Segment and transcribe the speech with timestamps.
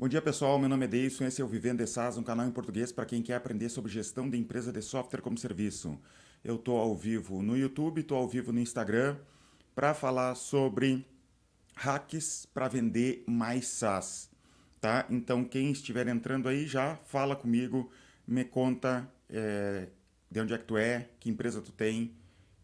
[0.00, 2.52] Bom dia pessoal, meu nome é Deison, esse é o Vivendo SaaS, um canal em
[2.52, 5.98] português para quem quer aprender sobre gestão de empresa de software como serviço.
[6.44, 9.16] Eu estou ao vivo no YouTube, estou ao vivo no Instagram
[9.74, 11.04] para falar sobre
[11.74, 14.30] hacks para vender mais SaaS.
[14.80, 15.04] Tá?
[15.10, 17.90] Então quem estiver entrando aí já fala comigo,
[18.24, 19.88] me conta é,
[20.30, 22.14] de onde é que tu é, que empresa tu tem,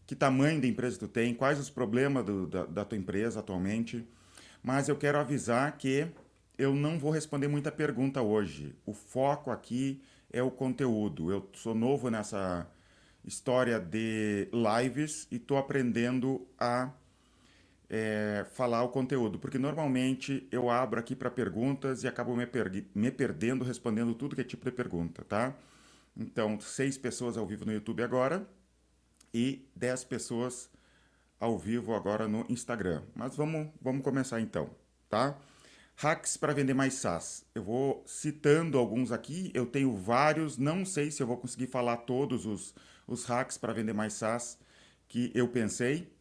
[0.07, 4.07] que tamanho de empresa tu tem, quais os problemas do, da, da tua empresa atualmente.
[4.63, 6.07] Mas eu quero avisar que
[6.57, 8.75] eu não vou responder muita pergunta hoje.
[8.85, 10.01] O foco aqui
[10.31, 11.31] é o conteúdo.
[11.31, 12.69] Eu sou novo nessa
[13.23, 16.91] história de lives e estou aprendendo a
[17.89, 22.71] é, falar o conteúdo, porque normalmente eu abro aqui para perguntas e acabo me, per
[22.93, 25.55] me perdendo respondendo tudo que é tipo de pergunta, tá?
[26.17, 28.47] Então, seis pessoas ao vivo no YouTube agora
[29.33, 30.69] e dez pessoas
[31.39, 33.03] ao vivo agora no Instagram.
[33.13, 34.69] Mas vamos, vamos começar então,
[35.09, 35.37] tá?
[35.97, 37.45] Hacks para vender mais SaaS.
[37.55, 41.97] Eu vou citando alguns aqui, eu tenho vários, não sei se eu vou conseguir falar
[41.97, 42.75] todos os,
[43.07, 44.57] os hacks para vender mais SaaS
[45.07, 46.11] que eu pensei.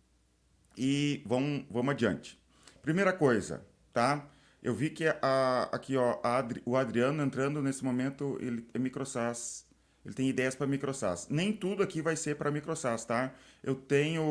[0.77, 2.41] E vamos, vamos adiante.
[2.83, 4.29] Primeira coisa, tá?
[4.63, 9.67] Eu vi que a, aqui ó, Adri, o Adriano entrando nesse momento, ele é microsas.
[10.05, 11.29] Ele tem ideias para microsas.
[11.29, 13.35] Nem tudo aqui vai ser para microsas, tá?
[13.63, 14.23] Eu tenho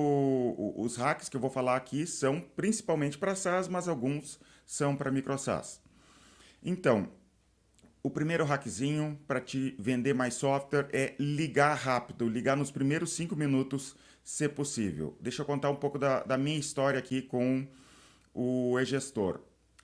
[0.77, 5.11] os hacks que eu vou falar aqui são principalmente para SaaS, mas alguns são para
[5.11, 5.81] microsas.
[6.63, 7.09] Então,
[8.01, 13.35] o primeiro hackzinho para te vender mais software é ligar rápido, ligar nos primeiros cinco
[13.35, 15.17] minutos, se possível.
[15.21, 17.65] Deixa eu contar um pouco da, da minha história aqui com
[18.33, 19.39] o e-gestor.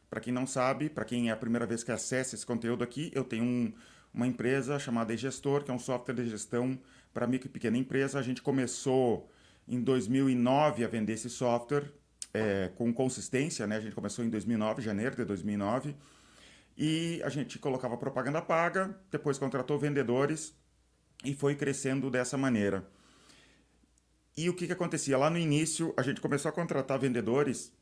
[0.10, 3.12] Para quem não sabe, para quem é a primeira vez que acessa esse conteúdo aqui,
[3.14, 3.74] eu tenho um,
[4.14, 6.78] uma empresa chamada e-gestor, que é um software de gestão
[7.14, 8.20] para micro e pequena empresa.
[8.20, 9.30] A gente começou
[9.68, 11.94] em 2009 a vender esse software
[12.34, 13.78] é, com consistência, né?
[13.78, 15.96] A gente começou em 2009, janeiro de 2009,
[16.78, 20.54] e a gente colocava propaganda paga, depois contratou vendedores
[21.24, 22.88] e foi crescendo dessa maneira.
[24.38, 25.18] E o que, que acontecia?
[25.18, 27.74] Lá no início, a gente começou a contratar vendedores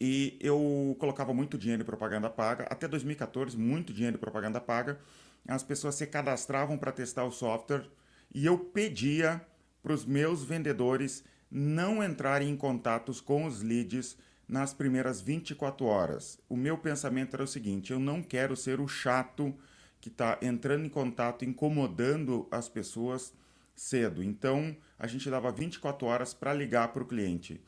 [0.00, 2.64] e eu colocava muito dinheiro em propaganda paga.
[2.70, 5.00] Até 2014, muito dinheiro em propaganda paga.
[5.48, 7.88] As pessoas se cadastravam para testar o software
[8.32, 9.44] e eu pedia
[9.82, 11.24] para os meus vendedores
[11.56, 16.36] não entrarem em contatos com os leads nas primeiras 24 horas.
[16.48, 19.54] O meu pensamento era o seguinte: eu não quero ser o chato
[20.00, 23.32] que está entrando em contato, incomodando as pessoas
[23.72, 24.20] cedo.
[24.20, 27.60] Então, a gente dava 24 horas para ligar para o cliente.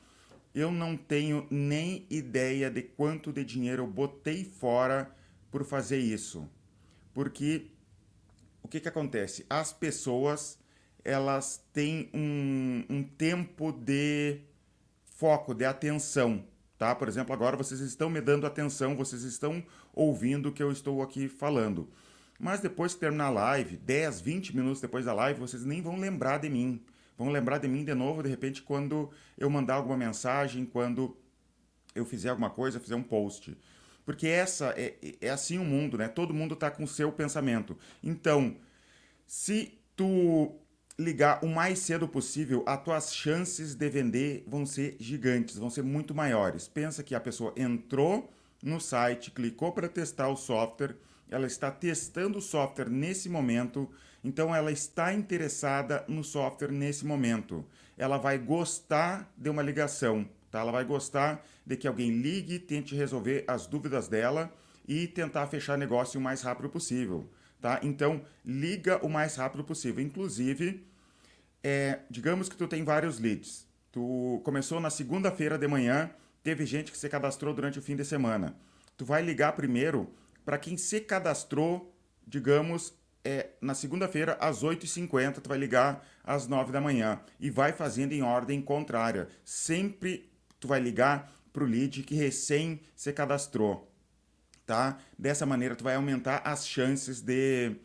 [0.52, 5.14] Eu não tenho nem ideia de quanto de dinheiro eu botei fora
[5.48, 6.48] por fazer isso.
[7.14, 7.70] Porque
[8.64, 9.46] o que, que acontece?
[9.48, 10.58] As pessoas
[11.06, 14.40] elas têm um, um tempo de
[15.04, 16.44] foco, de atenção.
[16.76, 16.96] Tá?
[16.96, 19.64] Por exemplo, agora vocês estão me dando atenção, vocês estão
[19.94, 21.88] ouvindo o que eu estou aqui falando.
[22.40, 25.96] Mas depois que terminar a live, 10, 20 minutos depois da live, vocês nem vão
[25.96, 26.84] lembrar de mim.
[27.16, 29.08] Vão lembrar de mim de novo, de repente, quando
[29.38, 31.16] eu mandar alguma mensagem, quando
[31.94, 33.56] eu fizer alguma coisa, fizer um post.
[34.04, 36.08] Porque essa é, é assim o mundo, né?
[36.08, 37.78] Todo mundo está com o seu pensamento.
[38.02, 38.56] Então,
[39.24, 40.54] se tu
[40.98, 45.82] ligar o mais cedo possível, as tuas chances de vender vão ser gigantes, vão ser
[45.82, 46.68] muito maiores.
[46.68, 50.96] Pensa que a pessoa entrou no site, clicou para testar o software,
[51.30, 53.90] ela está testando o software nesse momento,
[54.24, 57.64] então ela está interessada no software nesse momento.
[57.98, 60.60] Ela vai gostar de uma ligação, tá?
[60.60, 64.52] Ela vai gostar de que alguém ligue, tente resolver as dúvidas dela
[64.88, 67.28] e tentar fechar negócio o mais rápido possível
[67.60, 67.80] tá?
[67.82, 70.02] Então, liga o mais rápido possível.
[70.02, 70.86] Inclusive,
[71.62, 73.66] é, digamos que tu tem vários leads.
[73.90, 76.10] Tu começou na segunda-feira de manhã,
[76.42, 78.56] teve gente que se cadastrou durante o fim de semana.
[78.96, 80.12] Tu vai ligar primeiro
[80.44, 81.92] para quem se cadastrou,
[82.26, 87.72] digamos, é, na segunda-feira às 8h50, tu vai ligar às 9 da manhã e vai
[87.72, 89.28] fazendo em ordem contrária.
[89.44, 90.30] Sempre
[90.60, 93.85] tu vai ligar para o lead que recém se cadastrou
[94.66, 94.98] tá?
[95.18, 97.76] Dessa maneira, tu vai aumentar as chances de,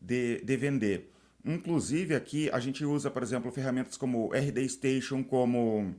[0.00, 1.10] de, de vender.
[1.44, 5.94] Inclusive, aqui a gente usa, por exemplo, ferramentas como RD Station, como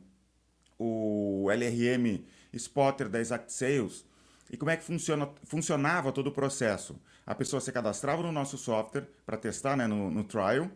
[0.77, 2.23] o LRM
[2.53, 4.05] Spotter da Exact Sales.
[4.49, 6.99] E como é que funciona, funcionava todo o processo?
[7.25, 10.69] A pessoa se cadastrava no nosso software para testar né, no, no trial.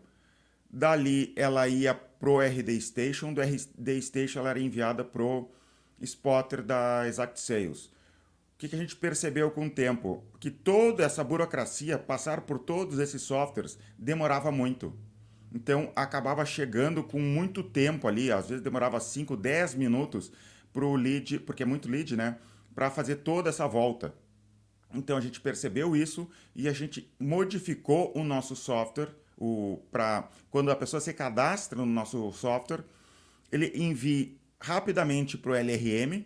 [0.69, 5.50] Dali ela ia pro RD Station, do RD Station ela era enviada pro
[6.01, 7.91] spotter da Exact Sales.
[8.56, 10.24] O que, que a gente percebeu com o tempo?
[10.40, 14.98] Que toda essa burocracia, passar por todos esses softwares, demorava muito.
[15.54, 20.31] Então acabava chegando com muito tempo ali, às vezes demorava 5, 10 minutos
[20.72, 22.38] para o lead, porque é muito lead, né?
[22.74, 24.16] Para fazer toda essa volta.
[24.94, 29.13] Então a gente percebeu isso e a gente modificou o nosso software
[29.92, 32.86] para quando a pessoa se cadastra no nosso software,
[33.51, 36.24] ele envie rapidamente para o LRM,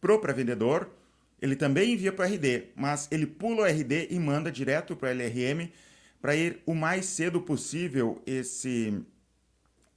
[0.00, 0.88] para o pré-vendedor,
[1.44, 5.10] ele também envia para o RD, mas ele pula o RD e manda direto para
[5.10, 5.68] o LRM
[6.18, 8.98] para ir o mais cedo possível esse,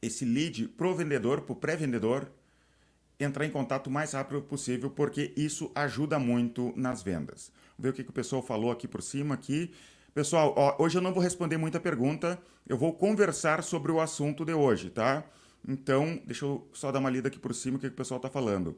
[0.02, 2.30] esse lead para o vendedor, para o pré-vendedor,
[3.18, 7.50] entrar em contato o mais rápido possível, porque isso ajuda muito nas vendas.
[7.78, 9.36] Vamos ver o que, que o pessoal falou aqui por cima.
[9.36, 9.72] aqui.
[10.14, 14.44] Pessoal, ó, hoje eu não vou responder muita pergunta, eu vou conversar sobre o assunto
[14.44, 15.24] de hoje, tá?
[15.66, 18.18] Então, deixa eu só dar uma lida aqui por cima o que, que o pessoal
[18.18, 18.78] está falando.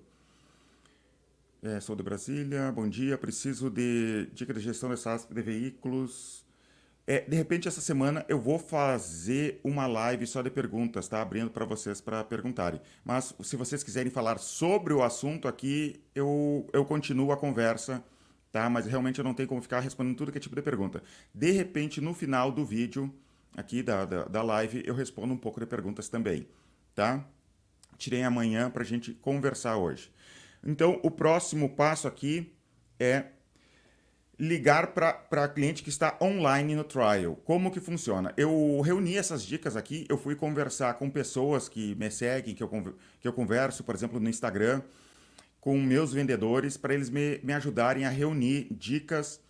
[1.61, 6.45] É, sou de Brasília, bom dia, preciso de dica de gestão de veículos.
[7.05, 11.21] É, de repente, essa semana eu vou fazer uma live só de perguntas, tá?
[11.21, 12.79] Abrindo para vocês para perguntarem.
[13.03, 18.01] Mas se vocês quiserem falar sobre o assunto aqui, eu, eu continuo a conversa,
[18.53, 18.69] tá?
[18.69, 21.03] Mas realmente eu não tenho como ficar respondendo tudo que é tipo de pergunta.
[21.35, 23.13] De repente, no final do vídeo,
[23.53, 26.47] aqui da, da, da live, eu respondo um pouco de perguntas também,
[26.95, 27.27] tá?
[27.97, 30.09] Tirei amanhã para a gente conversar hoje.
[30.65, 32.53] Então, o próximo passo aqui
[32.99, 33.25] é
[34.39, 37.35] ligar para cliente que está online no trial.
[37.43, 38.33] Como que funciona?
[38.37, 42.69] Eu reuni essas dicas aqui, eu fui conversar com pessoas que me seguem, que eu,
[43.19, 44.81] que eu converso, por exemplo, no Instagram,
[45.59, 49.41] com meus vendedores, para eles me, me ajudarem a reunir dicas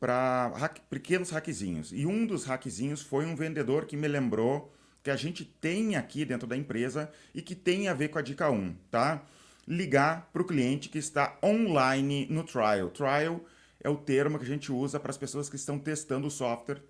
[0.00, 1.92] para hack, pequenos hackzinhos.
[1.92, 6.24] E um dos hackzinhos foi um vendedor que me lembrou que a gente tem aqui
[6.24, 9.24] dentro da empresa e que tem a ver com a dica 1, tá?
[9.66, 12.90] Ligar para o cliente que está online no trial.
[12.90, 13.44] Trial
[13.80, 16.82] é o termo que a gente usa para as pessoas que estão testando o software.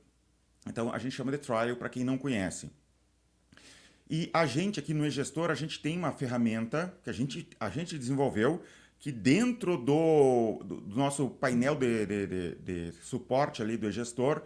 [0.67, 2.71] Então, a gente chama de trial para quem não conhece.
[4.09, 7.71] E a gente aqui no e-gestor, a gente tem uma ferramenta que a gente, a
[7.71, 8.63] gente desenvolveu
[8.99, 14.43] que dentro do, do nosso painel de, de, de, de, suporte ali do e-gestor,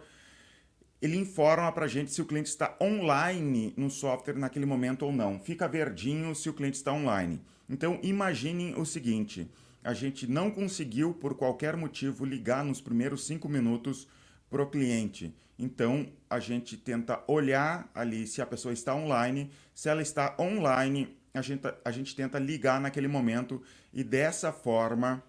[1.01, 5.11] ele informa para a gente se o cliente está online no software naquele momento ou
[5.11, 5.39] não.
[5.39, 7.41] Fica verdinho se o cliente está online.
[7.69, 9.49] Então, imaginem o seguinte,
[9.83, 14.07] a gente não conseguiu, por qualquer motivo, ligar nos primeiros cinco minutos
[14.49, 15.33] para o cliente.
[15.57, 19.51] Então, a gente tenta olhar ali se a pessoa está online.
[19.75, 23.61] Se ela está online, a gente, a gente tenta ligar naquele momento
[23.93, 25.23] e dessa forma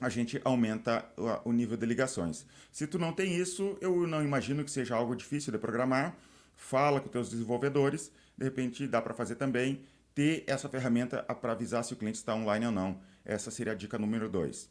[0.00, 1.04] a gente aumenta
[1.44, 2.46] o, nível de ligações.
[2.70, 6.14] Se tu não tem isso, eu não imagino que seja algo difícil de programar.
[6.54, 9.84] Fala com teus desenvolvedores, de repente dá para fazer também
[10.16, 12.98] ter essa ferramenta para avisar se o cliente está online ou não.
[13.22, 14.70] Essa seria a dica número 2.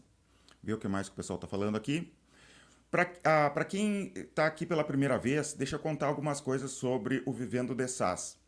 [0.63, 2.11] Vê o que mais que o pessoal está falando aqui.
[2.89, 7.31] Para ah, quem está aqui pela primeira vez, deixa eu contar algumas coisas sobre o
[7.31, 8.39] Vivendo de SaaS.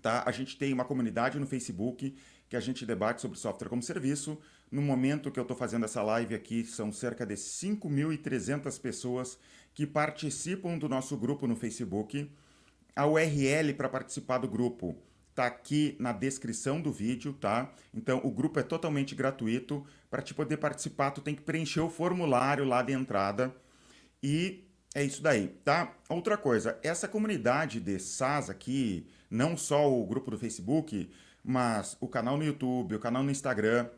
[0.00, 0.22] Tá?
[0.24, 2.16] A gente tem uma comunidade no Facebook
[2.48, 4.38] que a gente debate sobre software como serviço.
[4.70, 9.36] No momento que eu estou fazendo essa live aqui, são cerca de 5.300 pessoas
[9.74, 12.30] que participam do nosso grupo no Facebook.
[12.94, 14.96] A URL para participar do grupo
[15.40, 17.72] está aqui na descrição do vídeo, tá?
[17.94, 19.86] Então o grupo é totalmente gratuito.
[20.10, 23.54] Para te poder participar, tu tem que preencher o formulário lá de entrada
[24.22, 24.64] e
[24.94, 25.94] é isso daí, tá?
[26.08, 31.10] Outra coisa, essa comunidade de SaaS aqui, não só o grupo do Facebook,
[31.42, 33.88] mas o canal no YouTube, o canal no Instagram,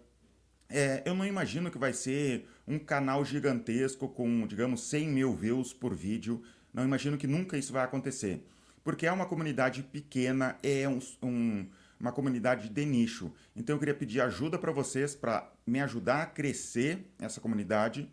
[0.68, 5.72] é, eu não imagino que vai ser um canal gigantesco com, digamos, 100 mil views
[5.72, 6.42] por vídeo.
[6.72, 8.46] Não imagino que nunca isso vai acontecer
[8.84, 11.66] porque é uma comunidade pequena, é um, um,
[11.98, 13.32] uma comunidade de nicho.
[13.54, 18.10] Então eu queria pedir ajuda para vocês para me ajudar a crescer essa comunidade.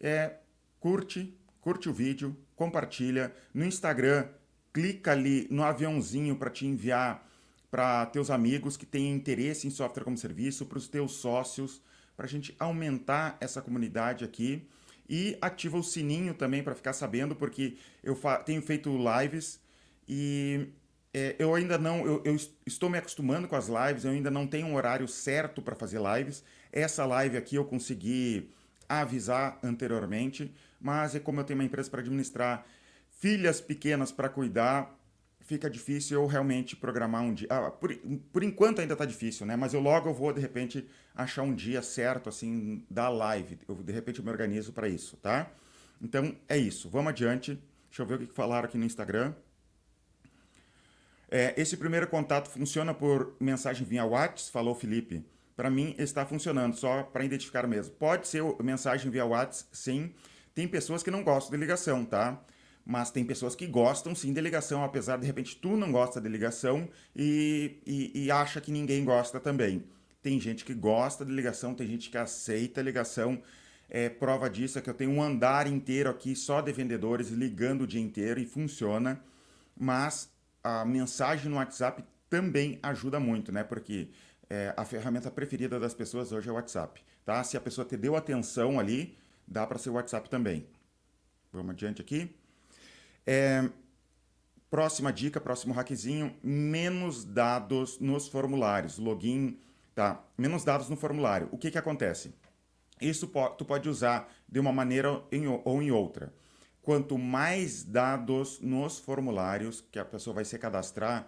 [0.00, 0.36] É,
[0.78, 3.34] curte, curte o vídeo, compartilha.
[3.52, 4.28] No Instagram,
[4.72, 7.28] clica ali no aviãozinho para te enviar
[7.70, 11.82] para teus amigos que têm interesse em software como serviço, para os teus sócios,
[12.16, 14.68] para a gente aumentar essa comunidade aqui.
[15.08, 18.16] E ativa o sininho também para ficar sabendo, porque eu
[18.46, 19.58] tenho feito lives
[20.08, 20.68] e
[21.12, 24.46] é, eu ainda não, eu, eu, estou me acostumando com as lives, eu ainda não
[24.46, 26.42] tenho um horário certo para fazer lives.
[26.72, 28.50] Essa live aqui eu consegui
[28.88, 32.66] avisar anteriormente, mas é como eu tenho uma empresa para administrar,
[33.08, 34.98] filhas pequenas para cuidar,
[35.40, 37.46] fica difícil eu realmente programar um dia.
[37.50, 37.94] Ah, por,
[38.32, 39.54] por enquanto ainda está difícil, né?
[39.56, 43.58] Mas eu logo eu vou de repente achar um dia certo assim da live.
[43.68, 45.50] Eu, de repente eu me organizo para isso, tá?
[46.02, 46.88] Então é isso.
[46.88, 47.58] Vamos adiante.
[47.88, 49.32] Deixa eu ver o que falaram aqui no Instagram.
[51.36, 55.26] É, esse primeiro contato funciona por mensagem via WhatsApp, falou Felipe.
[55.56, 57.92] Para mim está funcionando, só para identificar mesmo.
[57.96, 60.14] Pode ser mensagem via WhatsApp, sim.
[60.54, 62.40] Tem pessoas que não gostam de ligação, tá?
[62.86, 66.28] Mas tem pessoas que gostam sim de ligação, apesar de repente tu não gosta de
[66.28, 69.82] ligação e, e, e acha que ninguém gosta também.
[70.22, 73.42] Tem gente que gosta de ligação, tem gente que aceita ligação.
[73.90, 77.82] é, prova disso é que eu tenho um andar inteiro aqui só de vendedores ligando
[77.82, 79.20] o dia inteiro e funciona.
[79.76, 80.32] Mas
[80.64, 83.62] a mensagem no WhatsApp também ajuda muito, né?
[83.62, 84.08] Porque
[84.48, 87.44] é, a ferramenta preferida das pessoas hoje é o WhatsApp, tá?
[87.44, 89.16] Se a pessoa te deu atenção ali,
[89.46, 90.66] dá para ser o WhatsApp também.
[91.52, 92.34] Vamos adiante aqui.
[93.26, 93.68] É,
[94.70, 99.58] próxima dica, próximo hackzinho, menos dados nos formulários, login,
[99.94, 100.24] tá?
[100.36, 101.48] Menos dados no formulário.
[101.52, 102.34] O que que acontece?
[103.00, 105.22] Isso tu pode usar de uma maneira
[105.64, 106.32] ou em outra.
[106.84, 111.26] Quanto mais dados nos formulários que a pessoa vai se cadastrar,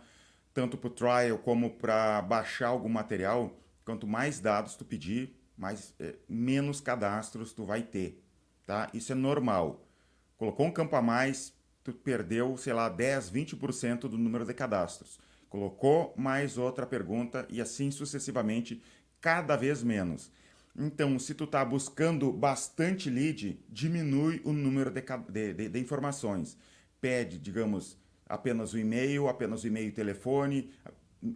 [0.53, 5.95] tanto para o trial como para baixar algum material, quanto mais dados tu pedir, mais,
[5.99, 8.23] é, menos cadastros tu vai ter.
[8.67, 8.91] Tá?
[8.93, 9.89] Isso é normal.
[10.37, 15.19] Colocou um campo a mais, tu perdeu, sei lá, 10, 20% do número de cadastros.
[15.49, 18.83] Colocou mais outra pergunta e assim sucessivamente,
[19.23, 20.31] cada vez menos.
[20.79, 25.03] Então, se tu está buscando bastante lead, diminui o número de,
[25.55, 26.59] de, de, informações.
[27.01, 30.71] Pede, digamos, apenas o e-mail, apenas o e-mail e telefone,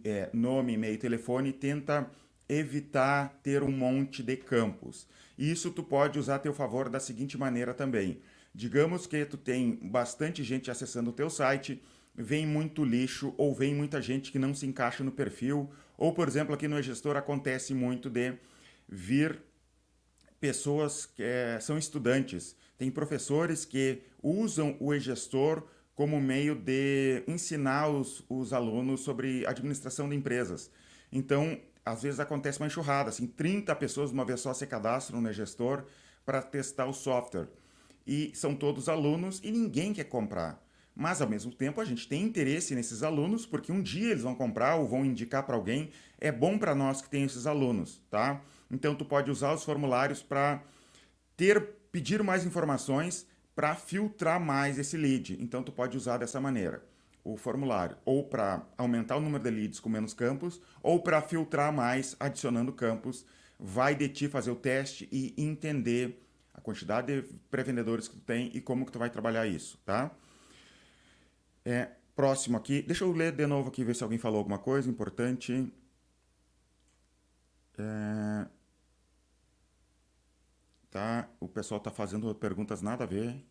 [0.03, 2.09] é, nome, e-mail telefone, tenta
[2.47, 5.07] evitar ter um monte de campos.
[5.37, 8.21] Isso tu pode usar a teu favor da seguinte maneira também.
[8.53, 11.81] Digamos que tu tem bastante gente acessando o teu site,
[12.13, 16.27] vem muito lixo ou vem muita gente que não se encaixa no perfil, ou por
[16.27, 18.33] exemplo aqui no e-gestor acontece muito de
[18.91, 19.41] vir
[20.39, 22.55] pessoas que é, são estudantes.
[22.77, 25.63] Tem professores que usam o e-gestor
[25.95, 30.69] como meio de ensinar os, os alunos sobre administração de empresas.
[31.11, 35.29] Então, às vezes acontece uma enxurrada, assim, 30 pessoas uma vez só se cadastram no
[35.29, 35.85] e-gestor
[36.25, 37.47] para testar o software.
[38.05, 40.61] E são todos alunos e ninguém quer comprar.
[40.95, 44.35] Mas, ao mesmo tempo, a gente tem interesse nesses alunos, porque um dia eles vão
[44.35, 45.89] comprar ou vão indicar para alguém.
[46.19, 48.41] É bom para nós que tem esses alunos, tá?
[48.71, 50.63] Então, tu pode usar os formulários para
[51.35, 51.61] ter,
[51.91, 55.37] pedir mais informações para filtrar mais esse lead.
[55.41, 56.83] Então, tu pode usar dessa maneira
[57.23, 61.71] o formulário, ou para aumentar o número de leads com menos campos, ou para filtrar
[61.71, 63.25] mais adicionando campos.
[63.59, 66.19] Vai de ti fazer o teste e entender
[66.53, 70.09] a quantidade de pré-vendedores que tu tem e como que tu vai trabalhar isso, tá?
[71.63, 74.89] É, próximo aqui, deixa eu ler de novo aqui, ver se alguém falou alguma coisa
[74.89, 75.71] importante.
[77.77, 78.47] É,
[80.91, 81.29] tá?
[81.39, 83.43] O pessoal está fazendo perguntas nada a ver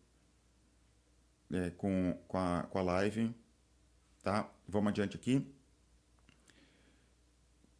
[1.51, 3.35] é, com, com, a, com a live.
[4.23, 4.49] Tá?
[4.67, 5.45] Vamos adiante aqui.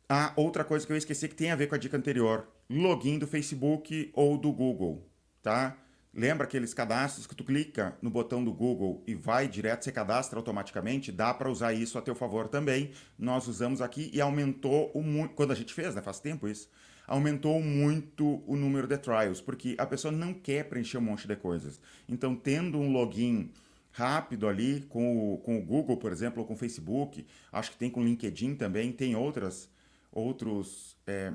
[0.09, 2.47] Ah, outra coisa que eu esqueci que tem a ver com a dica anterior.
[2.69, 5.07] Login do Facebook ou do Google,
[5.41, 5.77] tá?
[6.13, 10.37] Lembra aqueles cadastros que tu clica no botão do Google e vai direto, se cadastra
[10.37, 11.11] automaticamente?
[11.11, 12.91] Dá para usar isso a teu favor também.
[13.17, 15.33] Nós usamos aqui e aumentou o muito.
[15.35, 16.01] Quando a gente fez, né?
[16.01, 16.69] Faz tempo isso
[17.11, 21.35] aumentou muito o número de trials, porque a pessoa não quer preencher um monte de
[21.35, 21.77] coisas.
[22.07, 23.51] Então, tendo um login
[23.91, 27.77] rápido ali com o, com o Google, por exemplo, ou com o Facebook, acho que
[27.77, 29.69] tem com o LinkedIn também, tem outras,
[30.09, 31.33] outros, é,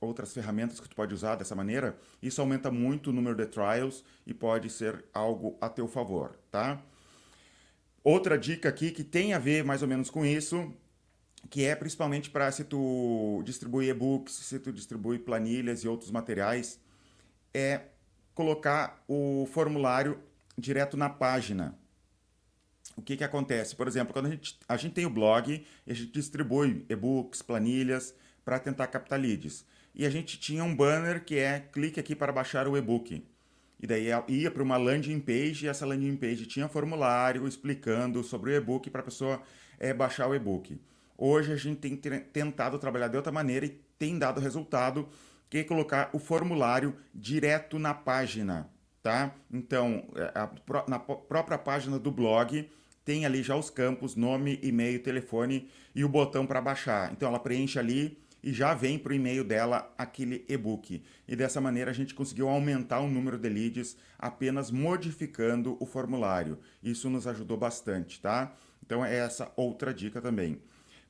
[0.00, 4.04] outras ferramentas que tu pode usar dessa maneira, isso aumenta muito o número de trials
[4.24, 6.80] e pode ser algo a teu favor, tá?
[8.04, 10.72] Outra dica aqui que tem a ver mais ou menos com isso
[11.50, 16.80] que é principalmente para se tu distribuir e-books, se tu distribui planilhas e outros materiais,
[17.54, 17.82] é
[18.34, 20.20] colocar o formulário
[20.56, 21.78] direto na página.
[22.96, 23.76] O que, que acontece?
[23.76, 28.14] Por exemplo, quando a gente, a gente tem o blog, a gente distribui e-books, planilhas
[28.44, 29.64] para tentar captar leads.
[29.94, 33.24] E a gente tinha um banner que é clique aqui para baixar o e-book.
[33.80, 38.50] E daí ia para uma landing page e essa landing page tinha formulário explicando sobre
[38.50, 39.40] o e-book para a pessoa
[39.78, 40.80] é, baixar o e-book.
[41.20, 45.08] Hoje a gente tem tentado trabalhar de outra maneira e tem dado resultado,
[45.50, 48.70] que é colocar o formulário direto na página,
[49.02, 49.34] tá?
[49.52, 50.32] Então, é,
[50.88, 52.70] na própria página do blog
[53.04, 57.10] tem ali já os campos, nome, e-mail, telefone e o botão para baixar.
[57.10, 61.02] Então ela preenche ali e já vem para o e-mail dela aquele e-book.
[61.26, 66.60] E dessa maneira a gente conseguiu aumentar o número de leads apenas modificando o formulário.
[66.80, 68.54] Isso nos ajudou bastante, tá?
[68.84, 70.60] Então é essa outra dica também.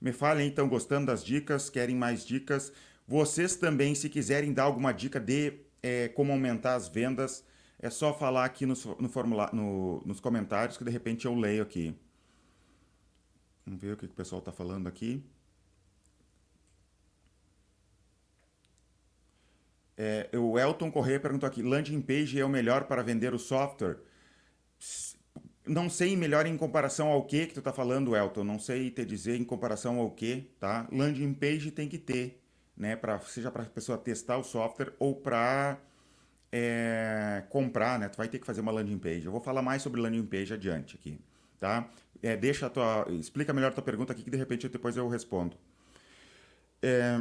[0.01, 2.73] Me falem então, gostando das dicas, querem mais dicas.
[3.07, 7.45] Vocês também, se quiserem dar alguma dica de é, como aumentar as vendas,
[7.79, 11.63] é só falar aqui no, no formulário, no, nos comentários que de repente eu leio
[11.63, 11.95] aqui.
[13.65, 15.25] Vamos ver o que o pessoal está falando aqui.
[19.97, 23.99] É, o Elton Corrêa perguntou aqui: landing page é o melhor para vender o software?
[25.69, 28.43] Não sei melhor em comparação ao que que tu tá falando, Elton.
[28.43, 30.89] Não sei te dizer em comparação ao que, tá?
[30.91, 32.43] Landing page tem que ter,
[32.77, 32.97] né?
[32.97, 35.79] Pra, seja para a pessoa testar o software ou para
[36.51, 38.09] é, comprar, né?
[38.09, 39.27] Tu vai ter que fazer uma landing page.
[39.27, 41.21] Eu vou falar mais sobre landing page adiante aqui,
[41.59, 41.89] tá?
[42.23, 45.07] É, deixa a tua, explica melhor a tua pergunta aqui que de repente depois eu
[45.09, 45.57] respondo.
[46.83, 47.21] É,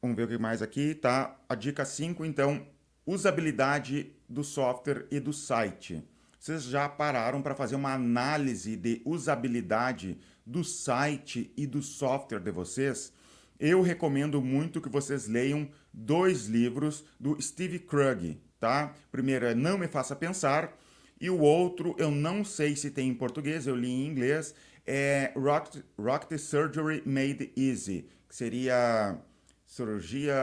[0.00, 1.36] vamos ver o que mais aqui, tá?
[1.48, 2.66] A dica 5, então,
[3.04, 6.02] usabilidade do software e do site.
[6.38, 12.52] Vocês já pararam para fazer uma análise de usabilidade do site e do software de
[12.52, 13.12] vocês?
[13.58, 18.94] Eu recomendo muito que vocês leiam dois livros do Steve Krug, tá?
[19.10, 20.78] Primeiro é Não Me Faça Pensar
[21.20, 24.54] e o outro eu não sei se tem em português, eu li em inglês,
[24.86, 29.18] é Rocket, Rocket Surgery Made Easy, que seria
[29.66, 30.36] cirurgia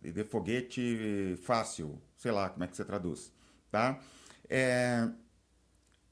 [0.00, 3.32] de foguete fácil, sei lá como é que você traduz,
[3.68, 4.00] tá?
[4.48, 5.08] É,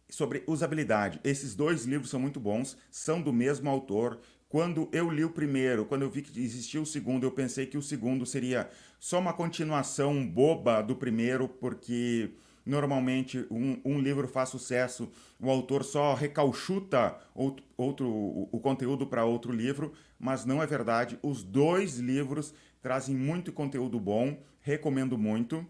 [0.08, 1.20] sobre usabilidade.
[1.24, 4.20] Esses dois livros são muito bons, são do mesmo autor.
[4.48, 7.76] Quando eu li o primeiro, quando eu vi que existia o segundo, eu pensei que
[7.76, 12.30] o segundo seria só uma continuação boba do primeiro, porque
[12.64, 19.06] normalmente um, um livro faz sucesso, o autor só recalchuta outro, outro o, o conteúdo
[19.06, 21.18] para outro livro, mas não é verdade.
[21.22, 25.66] Os dois livros trazem muito conteúdo bom, recomendo muito,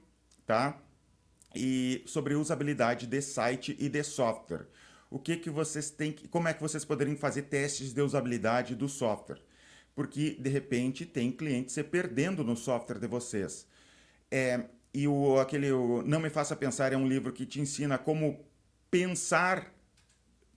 [0.46, 0.78] tá?
[1.56, 4.66] E sobre usabilidade de site e de software
[5.10, 8.74] o que, que vocês têm que, como é que vocês poderiam fazer testes de usabilidade
[8.74, 9.40] do software.
[9.94, 13.66] Porque, de repente, tem cliente se perdendo no software de vocês.
[14.30, 17.96] É, e o, aquele o Não Me Faça Pensar é um livro que te ensina
[17.96, 18.44] como
[18.90, 19.72] pensar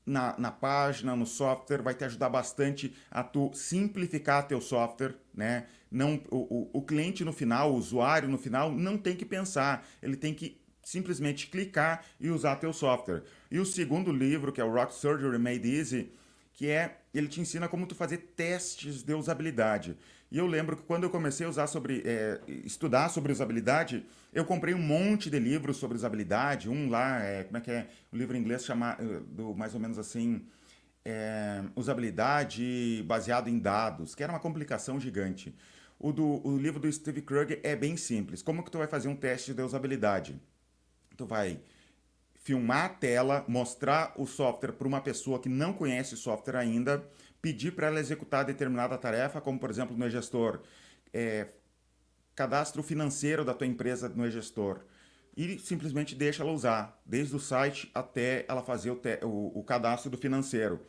[0.06, 5.68] na, na página, no software, vai te ajudar bastante a tu simplificar teu software, né?
[5.91, 9.88] Não, o, o, o cliente no final, o usuário no final, não tem que pensar,
[10.01, 10.59] ele tem que
[10.89, 13.24] simplesmente clicar e usar teu software.
[13.51, 16.12] E o segundo livro, que é o Rock Surgery Made Easy,
[16.53, 19.98] que é ele te ensina como tu fazer testes de usabilidade.
[20.31, 24.46] E eu lembro que quando eu comecei a usar sobre é, estudar sobre usabilidade, eu
[24.46, 26.69] comprei um monte de livros sobre usabilidade.
[26.69, 27.88] Um lá, é, como é que é?
[28.12, 29.22] Um livro em inglês chama, eh,
[29.56, 30.45] mais ou menos assim,
[31.04, 35.56] é, usabilidade baseado em dados, que era uma complicação gigante.
[35.97, 38.41] O, do, o livro do Steve Krug é bem simples.
[38.41, 40.39] Como que tu vai fazer um teste de usabilidade?
[41.19, 41.60] Tu vai
[42.34, 47.03] filmar a tela, mostrar o software para uma pessoa que não conhece o software ainda,
[47.41, 50.62] pedir para ela executar determinada tarefa, como por exemplo no e-gestor,
[51.13, 51.47] é,
[52.34, 54.79] cadastro financeiro da tua empresa no e-gestor,
[55.36, 60.10] e simplesmente deixa ela usar, desde o site até ela fazer o, o, o cadastro
[60.10, 60.79] do financeiro.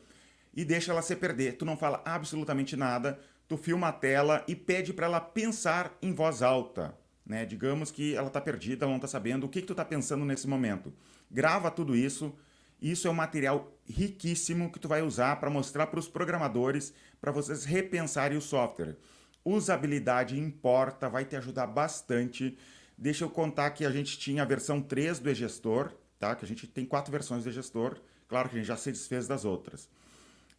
[0.54, 1.56] E deixa ela se perder.
[1.56, 6.12] Tu não fala absolutamente nada, tu filma a tela e pede para ela pensar em
[6.12, 6.96] voz alta.
[7.30, 7.46] Né?
[7.46, 10.24] Digamos que ela está perdida, ela não está sabendo o que, que tu está pensando
[10.24, 10.92] nesse momento.
[11.30, 12.34] Grava tudo isso.
[12.82, 17.30] Isso é um material riquíssimo que tu vai usar para mostrar para os programadores, para
[17.30, 18.96] vocês repensarem o software.
[19.44, 22.58] Usabilidade importa, vai te ajudar bastante.
[22.98, 26.34] Deixa eu contar que a gente tinha a versão 3 do e-gestor, tá?
[26.34, 27.96] que a gente tem quatro versões do e-gestor.
[28.26, 29.88] Claro que a gente já se desfez das outras.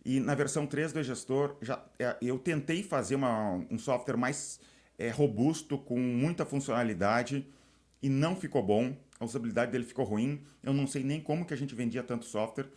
[0.06, 4.58] E na versão 3 do e-gestor, já, é, eu tentei fazer uma, um software mais
[5.02, 7.46] é robusto, com muita funcionalidade
[8.02, 8.96] e não ficou bom.
[9.20, 10.42] A usabilidade dele ficou ruim.
[10.64, 12.68] Eu não sei nem como que a gente vendia tanto software.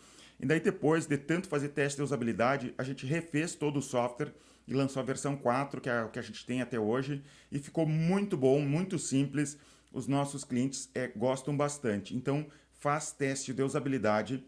[0.40, 4.32] E daí depois de tanto fazer teste de usabilidade, a gente refez todo o software
[4.66, 7.58] e lançou a versão 4, que é o que a gente tem até hoje, e
[7.58, 9.58] ficou muito bom, muito simples.
[9.92, 12.16] Os nossos clientes é, gostam bastante.
[12.16, 14.44] Então, faz teste de usabilidade.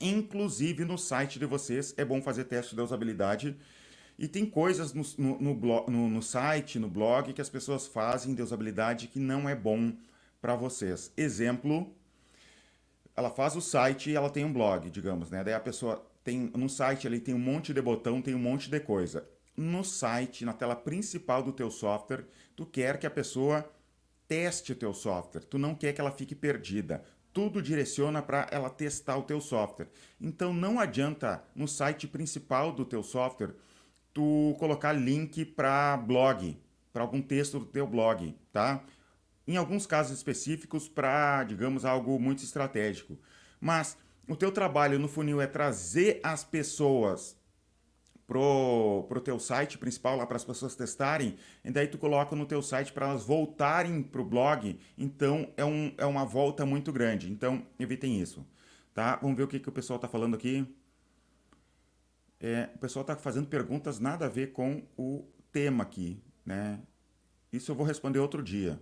[0.00, 3.56] Inclusive no site de vocês é bom fazer teste de usabilidade
[4.18, 8.42] e tem coisas no, no, no, no, site, no blog, que as pessoas fazem de
[8.42, 9.92] usabilidade que não é bom
[10.40, 11.12] para vocês.
[11.16, 11.94] Exemplo,
[13.14, 15.44] ela faz o site e ela tem um blog, digamos, né?
[15.44, 18.68] Daí a pessoa tem no site ele tem um monte de botão, tem um monte
[18.68, 19.28] de coisa.
[19.56, 22.24] No site, na tela principal do teu software,
[22.56, 23.68] tu quer que a pessoa
[24.26, 25.44] teste o teu software.
[25.44, 27.04] Tu não quer que ela fique perdida.
[27.32, 29.88] Tudo direciona para ela testar o teu software.
[30.20, 33.54] Então não adianta no site principal do teu software
[34.18, 36.60] tu colocar link para blog,
[36.92, 38.82] para algum texto do teu blog, tá?
[39.46, 43.16] Em alguns casos específicos para, digamos, algo muito estratégico.
[43.60, 43.96] Mas
[44.28, 47.38] o teu trabalho no funil é trazer as pessoas
[48.26, 52.44] pro, pro teu site principal lá para as pessoas testarem, e daí tu coloca no
[52.44, 57.30] teu site para elas voltarem pro blog, então é, um, é uma volta muito grande.
[57.30, 58.44] Então evitem isso,
[58.92, 59.14] tá?
[59.22, 60.66] Vamos ver o que, que o pessoal está falando aqui
[62.40, 66.80] é, o pessoal está fazendo perguntas nada a ver com o tema aqui, né?
[67.52, 68.80] Isso eu vou responder outro dia.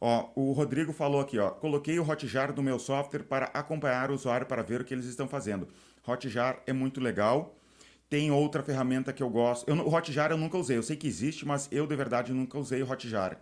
[0.00, 4.14] Ó, o Rodrigo falou aqui, ó, coloquei o Hotjar no meu software para acompanhar o
[4.14, 5.68] usuário para ver o que eles estão fazendo.
[6.06, 7.56] Hotjar é muito legal.
[8.08, 9.68] Tem outra ferramenta que eu gosto.
[9.68, 10.76] Eu, o Hotjar eu nunca usei.
[10.76, 13.40] Eu sei que existe, mas eu de verdade nunca usei o Hotjar.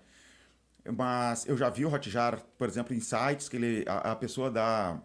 [0.96, 4.50] mas eu já vi o Hotjar, por exemplo, em sites que ele, a, a pessoa
[4.50, 5.00] dá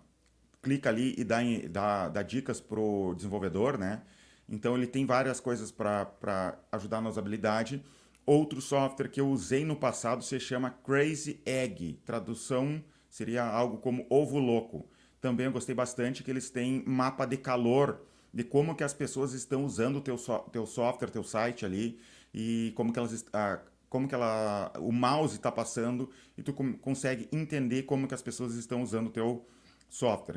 [0.62, 4.02] clica ali e dá, dá, dá dicas para o desenvolvedor, né?
[4.47, 7.84] Então ele tem várias coisas para ajudar na usabilidade.
[8.26, 12.00] Outro software que eu usei no passado se chama Crazy Egg.
[12.06, 14.88] Tradução seria algo como ovo louco.
[15.19, 18.02] Também eu gostei bastante que eles têm mapa de calor
[18.34, 22.00] de como que as pessoas estão usando o teu, so teu software, teu site ali
[22.34, 27.28] e como que elas ah, como que ela o mouse está passando e tu consegue
[27.32, 29.52] entender como que as pessoas estão usando o teu software.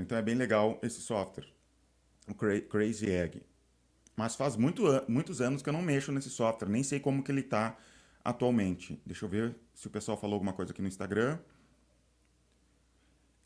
[0.01, 1.47] Então é bem legal esse software,
[2.29, 3.41] o Crazy Egg.
[4.17, 7.31] Mas faz muito, muitos anos que eu não mexo nesse software, nem sei como que
[7.31, 7.77] ele está
[8.25, 9.01] atualmente.
[9.07, 11.39] Deixa eu ver se o pessoal falou alguma coisa aqui no Instagram.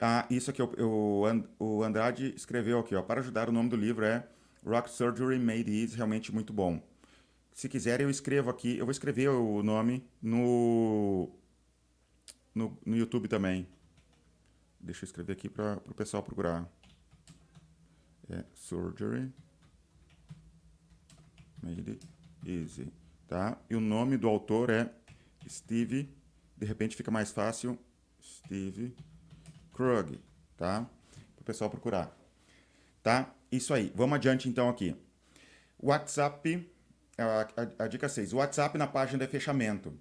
[0.01, 1.25] Ah, isso aqui, o,
[1.59, 4.27] o Andrade escreveu aqui, ó, para ajudar, o nome do livro é
[4.65, 6.81] Rock Surgery Made Easy, realmente muito bom.
[7.53, 11.29] Se quiser, eu escrevo aqui, eu vou escrever o nome no,
[12.55, 13.67] no, no YouTube também.
[14.81, 16.67] Deixa eu escrever aqui para o pessoal procurar.
[18.31, 19.33] É Surgery
[21.63, 21.99] Made
[22.47, 22.93] Easy.
[23.27, 23.59] Tá?
[23.69, 24.91] E o nome do autor é
[25.49, 26.15] Steve.
[26.57, 27.79] De repente fica mais fácil.
[28.23, 28.95] Steve
[29.75, 30.21] Krug.
[30.57, 30.89] Tá?
[31.35, 32.17] Para o pessoal procurar.
[33.03, 33.35] Tá?
[33.51, 33.93] Isso aí.
[33.95, 34.97] Vamos adiante então aqui.
[35.79, 36.71] WhatsApp.
[37.17, 37.41] A,
[37.81, 38.33] a, a dica 6.
[38.33, 39.93] WhatsApp na página de fechamento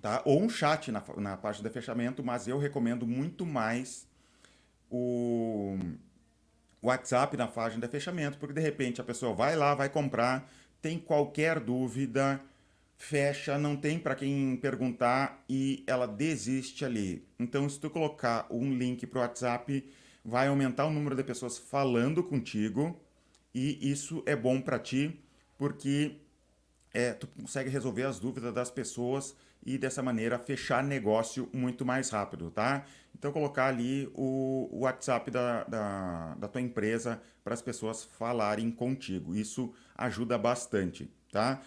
[0.00, 0.22] tá?
[0.24, 4.06] Ou um chat na, na página de fechamento, mas eu recomendo muito mais
[4.90, 5.76] o
[6.82, 10.48] WhatsApp na página de fechamento, porque de repente a pessoa vai lá, vai comprar,
[10.80, 12.40] tem qualquer dúvida,
[12.96, 17.26] fecha, não tem para quem perguntar e ela desiste ali.
[17.38, 19.84] Então, se tu colocar um link para o WhatsApp,
[20.24, 22.98] vai aumentar o número de pessoas falando contigo
[23.54, 25.20] e isso é bom para ti,
[25.58, 26.16] porque
[26.92, 32.08] é, tu consegue resolver as dúvidas das pessoas e dessa maneira fechar negócio muito mais
[32.08, 32.86] rápido, tá?
[33.18, 39.34] Então colocar ali o, WhatsApp da, da, da tua empresa para as pessoas falarem contigo.
[39.34, 41.60] Isso ajuda bastante, tá?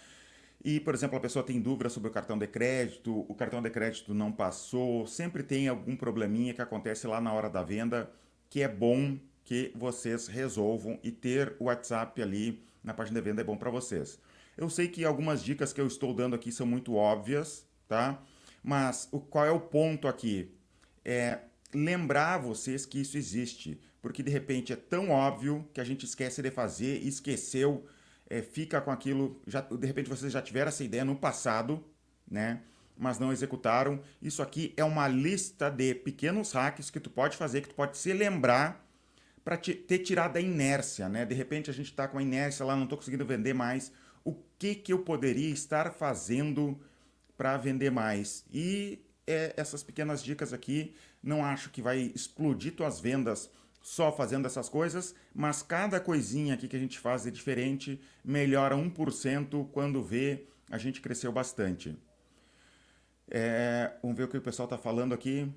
[0.64, 3.70] E, por exemplo, a pessoa tem dúvida sobre o cartão de crédito, o cartão de
[3.70, 8.12] crédito não passou, sempre tem algum probleminha que acontece lá na hora da venda,
[8.50, 13.42] que é bom que vocês resolvam e ter o WhatsApp ali na página de venda
[13.42, 14.20] é bom para vocês.
[14.58, 18.22] Eu sei que algumas dicas que eu estou dando aqui são muito óbvias, tá?
[18.64, 20.56] Mas o, qual é o ponto aqui?
[21.04, 21.40] É
[21.74, 26.42] lembrar vocês que isso existe, porque de repente é tão óbvio que a gente esquece
[26.42, 27.86] de fazer, esqueceu,
[28.30, 31.84] é, fica com aquilo, já, de repente vocês já tiveram essa ideia no passado,
[32.30, 32.62] né?
[32.96, 34.02] Mas não executaram.
[34.22, 37.98] Isso aqui é uma lista de pequenos hacks que tu pode fazer, que tu pode
[37.98, 38.86] se lembrar
[39.44, 41.26] para te, ter tirado a inércia, né?
[41.26, 43.92] De repente a gente está com a inércia lá, não estou conseguindo vender mais.
[44.24, 46.80] O que que eu poderia estar fazendo
[47.40, 48.44] para vender mais.
[48.52, 53.50] E é, essas pequenas dicas aqui, não acho que vai explodir tuas vendas
[53.82, 58.76] só fazendo essas coisas, mas cada coisinha aqui que a gente faz é diferente, melhora
[58.76, 61.98] 1% quando vê, a gente cresceu bastante.
[63.32, 65.50] É, vamos ver o que o pessoal está falando aqui.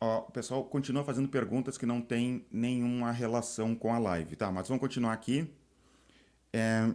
[0.00, 4.52] Ó, o pessoal continua fazendo perguntas que não tem nenhuma relação com a live, tá?
[4.52, 5.52] Mas vamos continuar aqui.
[6.52, 6.88] É...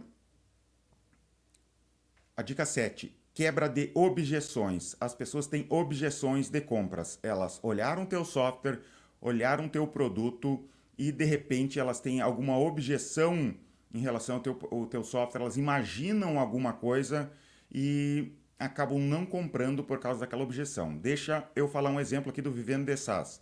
[2.34, 4.94] A dica 7 quebra de objeções.
[5.00, 7.18] As pessoas têm objeções de compras.
[7.22, 8.80] Elas olharam teu software,
[9.20, 10.64] olharam teu produto
[10.98, 13.54] e de repente elas têm alguma objeção
[13.94, 17.30] em relação ao teu, ao teu software, elas imaginam alguma coisa
[17.70, 20.96] e acabam não comprando por causa daquela objeção.
[20.96, 23.40] Deixa eu falar um exemplo aqui do Vivendo de SaaS.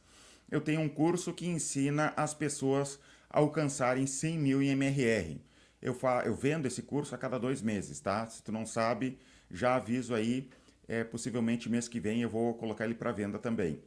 [0.50, 2.98] Eu tenho um curso que ensina as pessoas
[3.28, 5.40] a alcançarem 100 mil em MRR.
[5.80, 8.26] Eu, fa eu vendo esse curso a cada dois meses, tá?
[8.26, 9.18] Se tu não sabe,
[9.50, 10.48] já aviso aí,
[10.86, 13.80] é, possivelmente mês que vem eu vou colocar ele para venda também.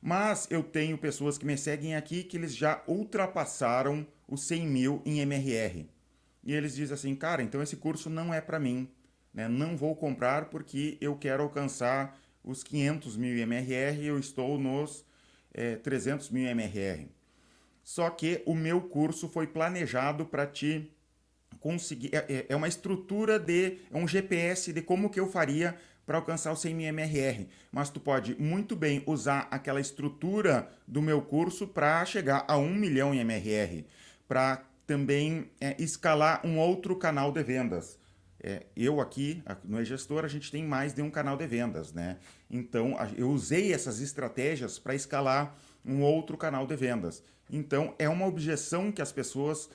[0.00, 5.02] Mas eu tenho pessoas que me seguem aqui que eles já ultrapassaram os 100 mil
[5.04, 5.86] em MRR.
[6.44, 8.88] E eles dizem assim, cara, então esse curso não é para mim.
[9.34, 9.48] Né?
[9.48, 15.04] Não vou comprar porque eu quero alcançar os 500 mil MRR e eu estou nos
[15.52, 17.08] é, 300 mil MRR.
[17.82, 20.90] Só que o meu curso foi planejado para te
[21.60, 22.14] conseguir.
[22.14, 23.78] É, é, é uma estrutura de.
[23.92, 27.46] É um GPS de como que eu faria para alcançar o 100 MRR.
[27.70, 32.74] Mas tu pode muito bem usar aquela estrutura do meu curso para chegar a 1
[32.74, 33.84] milhão em MRR.
[34.26, 37.98] Para também é, escalar um outro canal de vendas.
[38.40, 42.16] É, eu aqui, no E-Gestor, a gente tem mais de um canal de vendas, né?
[42.48, 47.22] Então, eu usei essas estratégias para escalar um outro canal de vendas.
[47.50, 49.68] Então, é uma objeção que as pessoas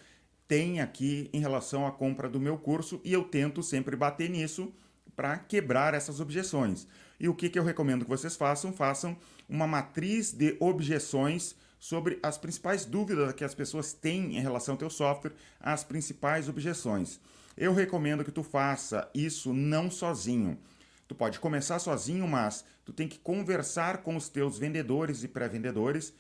[0.53, 4.71] tem aqui em relação à compra do meu curso e eu tento sempre bater nisso
[5.15, 6.87] para quebrar essas objeções.
[7.19, 8.71] E o que, que eu recomendo que vocês façam?
[8.71, 9.17] Façam
[9.49, 14.77] uma matriz de objeções sobre as principais dúvidas que as pessoas têm em relação ao
[14.77, 17.19] teu software, as principais objeções.
[17.57, 20.59] Eu recomendo que tu faça isso não sozinho.
[21.07, 26.13] Tu pode começar sozinho, mas tu tem que conversar com os teus vendedores e pré-vendedores,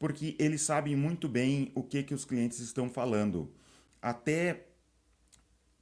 [0.00, 3.56] porque eles sabem muito bem o que que os clientes estão falando.
[4.00, 4.68] Até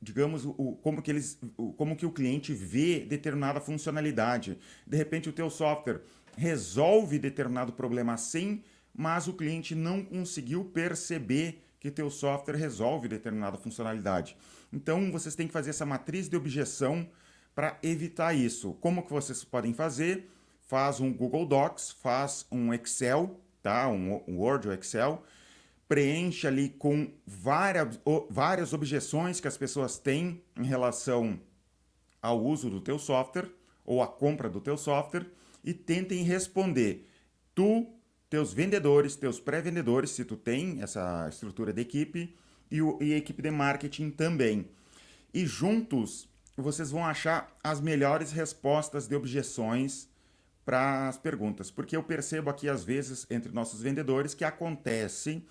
[0.01, 4.59] digamos, o, como, que eles, o, como que o cliente vê determinada funcionalidade.
[4.87, 6.03] De repente, o teu software
[6.37, 8.63] resolve determinado problema assim,
[8.95, 14.37] mas o cliente não conseguiu perceber que teu software resolve determinada funcionalidade.
[14.73, 17.09] Então, vocês têm que fazer essa matriz de objeção
[17.55, 18.75] para evitar isso.
[18.75, 20.31] Como que vocês podem fazer?
[20.61, 23.89] Faz um Google Docs, faz um Excel, tá?
[23.89, 25.25] um, um Word ou Excel,
[25.89, 31.39] preenche ali com várias, várias objeções que as pessoas têm em relação
[32.21, 33.51] ao uso do teu software
[33.85, 35.27] ou à compra do teu software
[35.63, 37.09] e tentem responder.
[37.55, 37.87] Tu,
[38.29, 42.35] teus vendedores, teus pré-vendedores, se tu tem essa estrutura de equipe,
[42.71, 44.69] e, o, e a equipe de marketing também.
[45.33, 50.09] E juntos vocês vão achar as melhores respostas de objeções
[50.65, 55.45] para as perguntas, porque eu percebo aqui às vezes entre nossos vendedores que acontece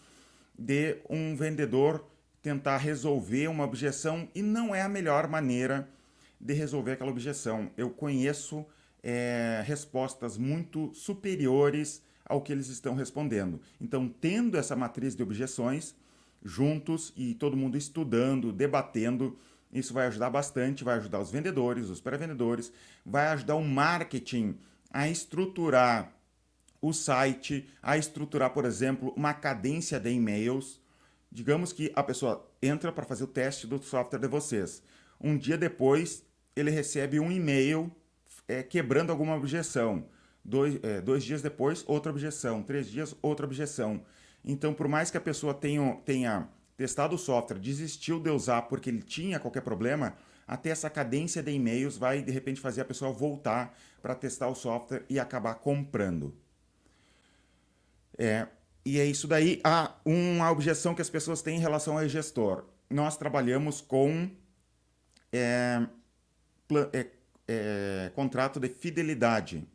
[0.57, 2.05] de um vendedor
[2.41, 5.89] tentar resolver uma objeção e não é a melhor maneira
[6.39, 7.71] de resolver aquela objeção.
[7.75, 8.65] Eu conheço
[9.01, 13.59] é, respostas muito superiores ao que eles estão respondendo.
[13.79, 15.95] Então, tendo essa matriz de objeções
[16.43, 19.37] juntos e todo mundo estudando, debatendo,
[19.71, 22.71] isso vai ajudar bastante, vai ajudar os vendedores, os pré-vendedores,
[23.05, 24.57] vai ajudar o marketing
[24.91, 26.14] a estruturar
[26.87, 30.79] o site, a estruturar, por exemplo, uma cadência de e-mails.
[31.31, 34.83] Digamos que a pessoa entra para fazer o teste do software de vocês.
[35.19, 36.23] Um dia depois,
[36.55, 37.91] ele recebe um e-mail
[38.47, 40.05] é, quebrando alguma objeção.
[40.43, 42.61] Dois, é, dois dias depois, outra objeção.
[42.61, 44.05] Três dias, outra objeção.
[44.43, 48.91] Então, por mais que a pessoa tenha, tenha testado o software, desistiu de usar porque
[48.91, 50.15] ele tinha qualquer problema,
[50.47, 54.55] até essa cadência de e-mails vai de repente fazer a pessoa voltar para testar o
[54.55, 56.35] software e acabar comprando.
[58.17, 58.47] É,
[58.85, 59.59] e é isso daí.
[59.63, 62.65] Ah, uma objeção que as pessoas têm em relação ao gestor.
[62.89, 64.29] Nós trabalhamos com
[65.33, 65.85] é,
[66.93, 67.07] é,
[67.47, 69.67] é, contrato de fidelidade.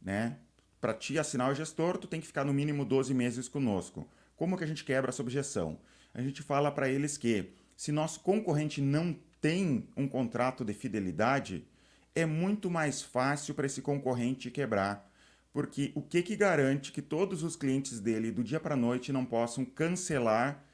[0.00, 0.38] Né?
[0.80, 4.08] Para te assinar o gestor, tu tem que ficar no mínimo 12 meses conosco.
[4.36, 5.78] Como que a gente quebra essa objeção?
[6.12, 11.66] A gente fala para eles que se nosso concorrente não tem um contrato de fidelidade,
[12.14, 15.10] é muito mais fácil para esse concorrente quebrar
[15.54, 19.12] porque o que, que garante que todos os clientes dele do dia para a noite
[19.12, 20.64] não possam cancelar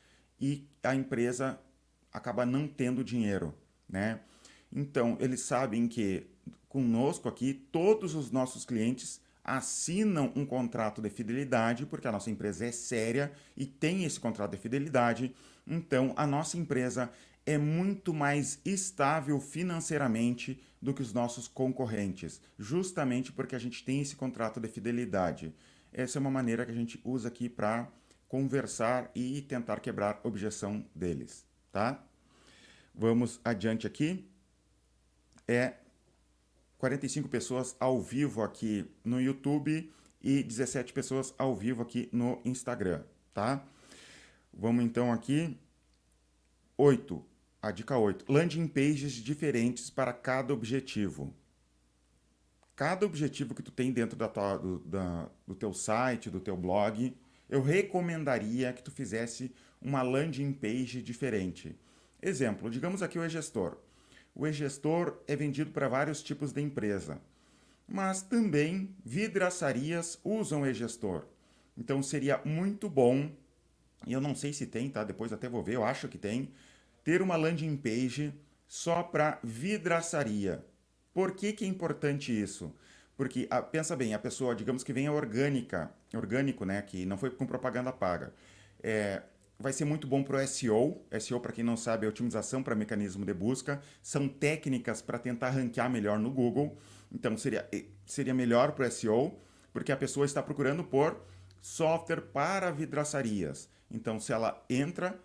[0.41, 1.61] e a empresa
[2.11, 3.55] acaba não tendo dinheiro,
[3.87, 4.21] né?
[4.73, 6.27] Então, eles sabem que
[6.67, 12.65] conosco aqui todos os nossos clientes assinam um contrato de fidelidade, porque a nossa empresa
[12.65, 15.35] é séria e tem esse contrato de fidelidade.
[15.67, 17.13] Então, a nossa empresa
[17.47, 24.01] é muito mais estável financeiramente do que os nossos concorrentes, justamente porque a gente tem
[24.01, 25.55] esse contrato de fidelidade.
[25.93, 27.91] Essa é uma maneira que a gente usa aqui para
[28.29, 32.03] conversar e tentar quebrar objeção deles, tá?
[32.95, 34.29] Vamos adiante aqui.
[35.47, 35.75] É
[36.79, 43.03] 45 pessoas ao vivo aqui no YouTube e 17 pessoas ao vivo aqui no Instagram,
[43.35, 43.65] tá?
[44.53, 45.59] Vamos então aqui.
[46.77, 47.30] 8.
[47.63, 48.25] A dica 8.
[48.33, 51.35] Landing pages diferentes para cada objetivo.
[52.75, 56.57] Cada objetivo que tu tem dentro da tua, do, da, do teu site, do teu
[56.57, 57.15] blog,
[57.51, 61.79] eu recomendaria que tu fizesse uma landing page diferente.
[62.23, 63.77] Exemplo, digamos aqui o e-gestor.
[64.35, 67.21] O e-gestor é vendido para vários tipos de empresa,
[67.87, 71.27] mas também vidraçarias usam e-gestor.
[71.77, 73.31] Então seria muito bom,
[74.07, 75.05] e eu não sei se tem, tá?
[75.05, 76.51] Depois até vou ver, eu acho que tem,
[77.11, 78.33] ter uma landing page
[78.69, 80.65] só para vidraçaria.
[81.13, 82.73] Por que, que é importante isso?
[83.17, 87.31] Porque, a, pensa bem, a pessoa, digamos que venha orgânica, orgânico, né, que não foi
[87.31, 88.33] com propaganda paga,
[88.81, 89.23] é,
[89.59, 91.05] vai ser muito bom para o SEO.
[91.21, 93.83] SEO, para quem não sabe, é otimização para mecanismo de busca.
[94.01, 96.79] São técnicas para tentar ranquear melhor no Google.
[97.11, 97.69] Então, seria,
[98.07, 99.37] seria melhor para o SEO,
[99.73, 101.21] porque a pessoa está procurando por
[101.61, 103.69] software para vidraçarias.
[103.91, 105.19] Então, se ela entra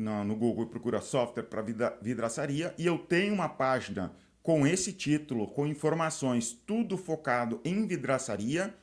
[0.00, 1.62] no, no Google e procura software para
[2.00, 8.74] vidraçaria e eu tenho uma página com esse título, com informações, tudo focado em vidraçaria,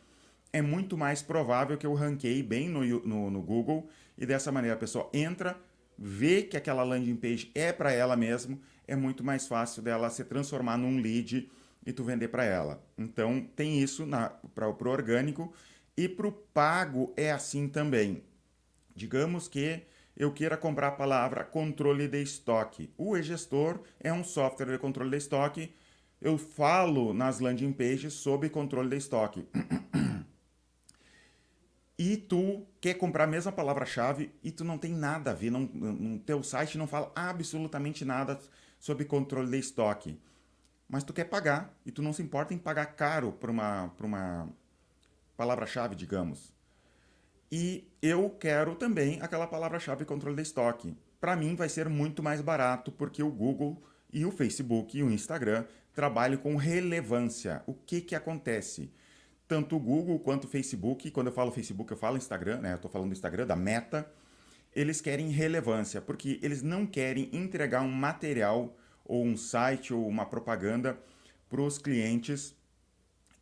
[0.54, 4.76] é muito mais provável que eu ranqueie bem no, no, no Google e dessa maneira
[4.76, 5.58] a pessoa entra,
[5.98, 10.24] vê que aquela landing page é para ela mesmo, é muito mais fácil dela se
[10.24, 11.50] transformar num lead
[11.86, 12.84] e tu vender para ela.
[12.98, 14.08] Então tem isso
[14.54, 15.52] para o orgânico
[15.98, 18.24] e para o pago é assim também.
[18.96, 19.82] Digamos que
[20.18, 22.90] eu queira comprar a palavra controle de estoque.
[22.98, 25.72] O e-gestor é um software de controle de estoque.
[26.20, 29.48] Eu falo nas landing pages sobre controle de estoque.
[32.00, 35.62] e tu quer comprar a mesma palavra-chave e tu não tem nada a ver, não,
[35.62, 38.40] no teu site não fala absolutamente nada
[38.80, 40.20] sobre controle de estoque.
[40.90, 44.08] Mas tu quer pagar e tu não se importa em pagar caro por uma, por
[44.08, 44.50] uma
[45.36, 46.57] palavra-chave, digamos.
[47.52, 50.96] E eu quero também aquela palavra-chave controle de estoque.
[51.20, 53.82] Para mim vai ser muito mais barato porque o Google
[54.12, 57.64] e o Facebook e o Instagram trabalham com relevância.
[57.66, 58.92] O que que acontece?
[59.48, 62.74] Tanto o Google quanto o Facebook, quando eu falo Facebook, eu falo Instagram, né?
[62.74, 64.10] Eu estou falando do Instagram, da Meta.
[64.76, 70.26] Eles querem relevância, porque eles não querem entregar um material ou um site ou uma
[70.26, 71.00] propaganda
[71.50, 72.54] para os clientes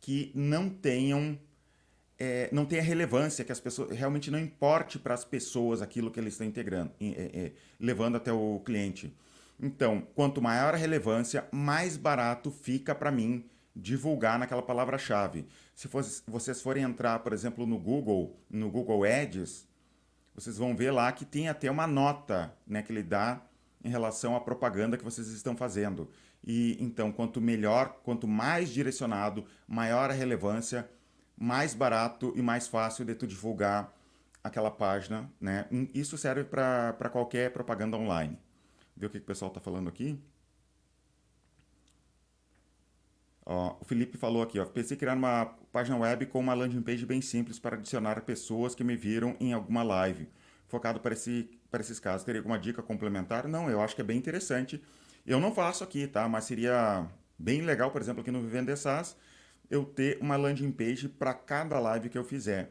[0.00, 1.36] que não tenham
[2.18, 6.18] é, não tenha relevância, que as pessoas realmente não importe para as pessoas aquilo que
[6.18, 9.14] eles estão integrando, é, é, levando até o cliente.
[9.60, 15.46] Então, quanto maior a relevância, mais barato fica para mim divulgar naquela palavra-chave.
[15.74, 19.66] Se fosse, vocês forem entrar, por exemplo, no Google, no Google Ads,
[20.34, 23.42] vocês vão ver lá que tem até uma nota né, que ele dá
[23.84, 26.10] em relação à propaganda que vocês estão fazendo.
[26.44, 30.88] E então, quanto melhor, quanto mais direcionado, maior a relevância,
[31.36, 33.92] mais barato e mais fácil de tu divulgar
[34.42, 35.66] aquela página, né?
[35.92, 38.38] Isso serve para qualquer propaganda online.
[38.96, 40.18] Ver o que, que o pessoal está falando aqui.
[43.44, 47.06] Ó, o Felipe falou aqui, ó, pensei criar uma página web com uma landing page
[47.06, 50.28] bem simples para adicionar pessoas que me viram em alguma live,
[50.66, 52.24] focado para, esse, para esses casos.
[52.24, 53.46] Teria alguma dica complementar?
[53.46, 54.82] Não, eu acho que é bem interessante.
[55.24, 56.28] Eu não faço aqui, tá?
[56.28, 57.06] Mas seria
[57.38, 59.16] bem legal, por exemplo, aqui no Vivendo SaaS,
[59.70, 62.70] eu ter uma landing page para cada live que eu fizer.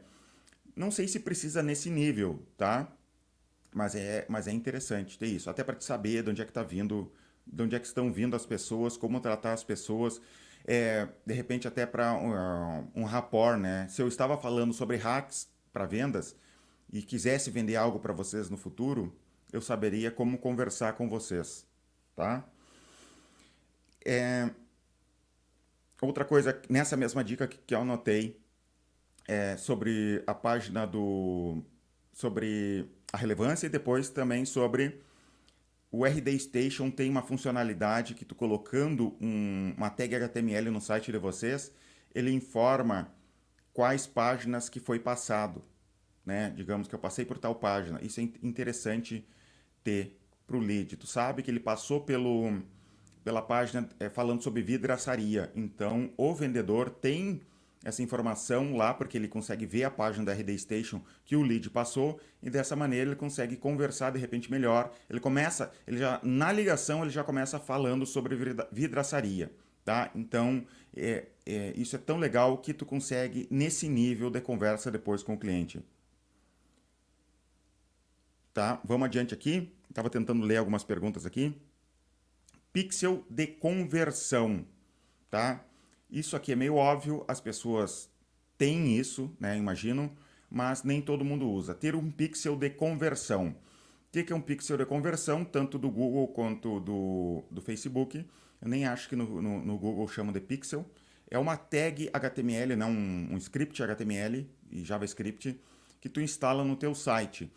[0.74, 2.92] Não sei se precisa nesse nível, tá?
[3.74, 6.50] Mas é, mas é interessante ter isso, até para te saber de onde é que
[6.50, 7.12] está vindo,
[7.46, 10.20] de onde é que estão vindo as pessoas, como tratar as pessoas,
[10.66, 13.86] é, de repente até para um, um rapport, né?
[13.88, 16.34] Se eu estava falando sobre hacks para vendas
[16.92, 19.14] e quisesse vender algo para vocês no futuro,
[19.52, 21.66] eu saberia como conversar com vocês,
[22.14, 22.44] tá?
[24.04, 24.50] É,
[26.00, 28.38] outra coisa, nessa mesma dica que, que eu anotei,
[29.26, 31.62] é sobre a página do.
[32.12, 35.00] sobre a relevância e depois também sobre
[35.90, 41.10] o RD Station tem uma funcionalidade que tu colocando um, uma tag HTML no site
[41.10, 41.72] de vocês,
[42.14, 43.12] ele informa
[43.72, 45.64] quais páginas que foi passado,
[46.24, 46.52] né?
[46.56, 47.98] Digamos que eu passei por tal página.
[48.02, 49.26] Isso é interessante
[49.82, 50.96] ter para o lead.
[50.96, 52.62] Tu sabe que ele passou pelo
[53.26, 55.50] pela página é, falando sobre vidraçaria.
[55.56, 57.40] Então, o vendedor tem
[57.82, 61.68] essa informação lá, porque ele consegue ver a página da RD Station que o lead
[61.70, 64.92] passou, e dessa maneira ele consegue conversar de repente melhor.
[65.10, 68.36] Ele começa, ele já na ligação ele já começa falando sobre
[68.70, 69.50] vidraçaria,
[69.84, 70.08] tá?
[70.14, 70.64] Então,
[70.96, 75.34] é, é, isso é tão legal que tu consegue nesse nível de conversa depois com
[75.34, 75.82] o cliente.
[78.54, 78.80] Tá?
[78.84, 79.72] Vamos adiante aqui.
[79.90, 81.52] Estava tentando ler algumas perguntas aqui
[82.76, 84.62] pixel de conversão,
[85.30, 85.64] tá?
[86.10, 88.10] Isso aqui é meio óbvio, as pessoas
[88.58, 90.14] têm isso, né, imagino,
[90.50, 91.74] mas nem todo mundo usa.
[91.74, 93.56] Ter um pixel de conversão.
[94.08, 98.26] O que é um pixel de conversão, tanto do Google quanto do, do Facebook?
[98.60, 100.84] Eu nem acho que no, no, no Google chamam de pixel.
[101.30, 105.58] É uma tag HTML, não um, um script HTML e JavaScript
[105.98, 107.50] que tu instala no teu site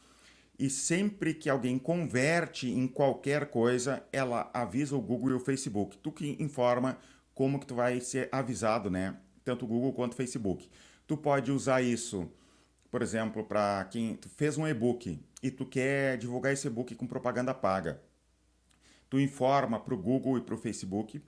[0.60, 5.98] e sempre que alguém converte em qualquer coisa, ela avisa o Google e o Facebook.
[5.98, 6.98] Tu que informa
[7.34, 9.15] como que tu vai ser avisado, né?
[9.45, 10.69] Tanto o Google quanto o Facebook.
[11.08, 12.30] Tu pode usar isso,
[12.91, 17.08] por exemplo, para quem tu fez um e-book e tu quer divulgar esse e-book com
[17.08, 18.02] propaganda paga.
[19.10, 21.24] Tu informa para o Google e para o Facebook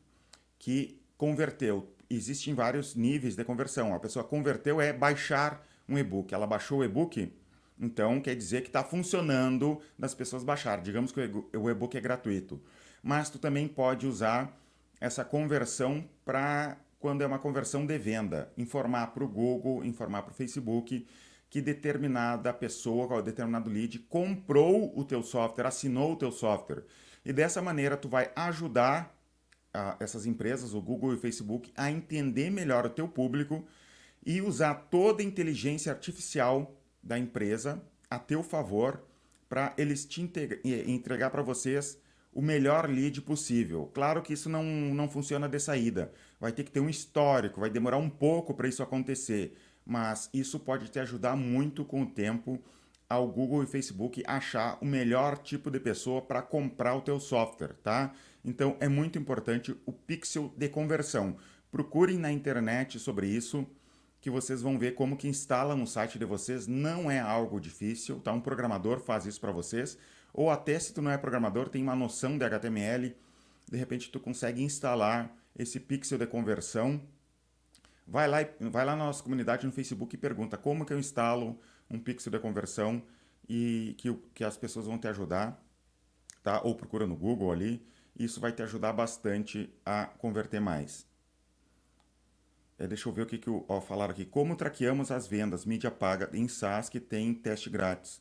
[0.59, 1.95] que converteu.
[2.09, 3.95] Existem vários níveis de conversão.
[3.95, 6.34] A pessoa converteu é baixar um e-book.
[6.34, 7.34] Ela baixou o e-book,
[7.82, 10.84] então, quer dizer que está funcionando das pessoas baixarem.
[10.84, 11.19] Digamos que
[11.57, 12.61] o e-book é gratuito.
[13.01, 14.55] Mas tu também pode usar
[14.99, 18.53] essa conversão para quando é uma conversão de venda.
[18.55, 21.07] Informar para o Google, informar para o Facebook
[21.49, 26.86] que determinada pessoa, ou determinado lead comprou o teu software, assinou o teu software.
[27.25, 29.13] E dessa maneira tu vai ajudar
[29.73, 33.65] a, essas empresas, o Google e o Facebook, a entender melhor o teu público
[34.23, 39.03] e usar toda a inteligência artificial da empresa a teu favor
[39.47, 40.21] para eles te
[40.87, 41.97] entregar para vocês
[42.33, 43.91] o melhor lead possível.
[43.93, 46.11] Claro que isso não, não funciona de saída.
[46.39, 49.57] Vai ter que ter um histórico, vai demorar um pouco para isso acontecer.
[49.85, 52.61] Mas isso pode te ajudar muito com o tempo
[53.09, 57.73] ao Google e Facebook achar o melhor tipo de pessoa para comprar o teu software,
[57.83, 58.13] tá?
[58.45, 61.35] Então é muito importante o pixel de conversão.
[61.69, 63.67] Procurem na internet sobre isso,
[64.22, 66.67] que vocês vão ver como que instala no site de vocês.
[66.67, 68.32] Não é algo difícil, tá?
[68.32, 69.97] Um programador faz isso para vocês.
[70.32, 73.15] Ou até se tu não é programador, tem uma noção de HTML,
[73.69, 77.01] de repente tu consegue instalar esse pixel de conversão.
[78.07, 81.59] Vai lá, vai lá na nossa comunidade no Facebook e pergunta como que eu instalo
[81.89, 83.01] um pixel de conversão
[83.49, 85.61] e que, que as pessoas vão te ajudar,
[86.43, 86.61] tá?
[86.63, 87.86] Ou procura no Google ali,
[88.17, 91.11] isso vai te ajudar bastante a converter mais.
[92.82, 94.25] É, deixa eu ver o que, que o, ó, falaram aqui.
[94.25, 98.19] Como traqueamos as vendas mídia paga em SaaS que tem teste grátis?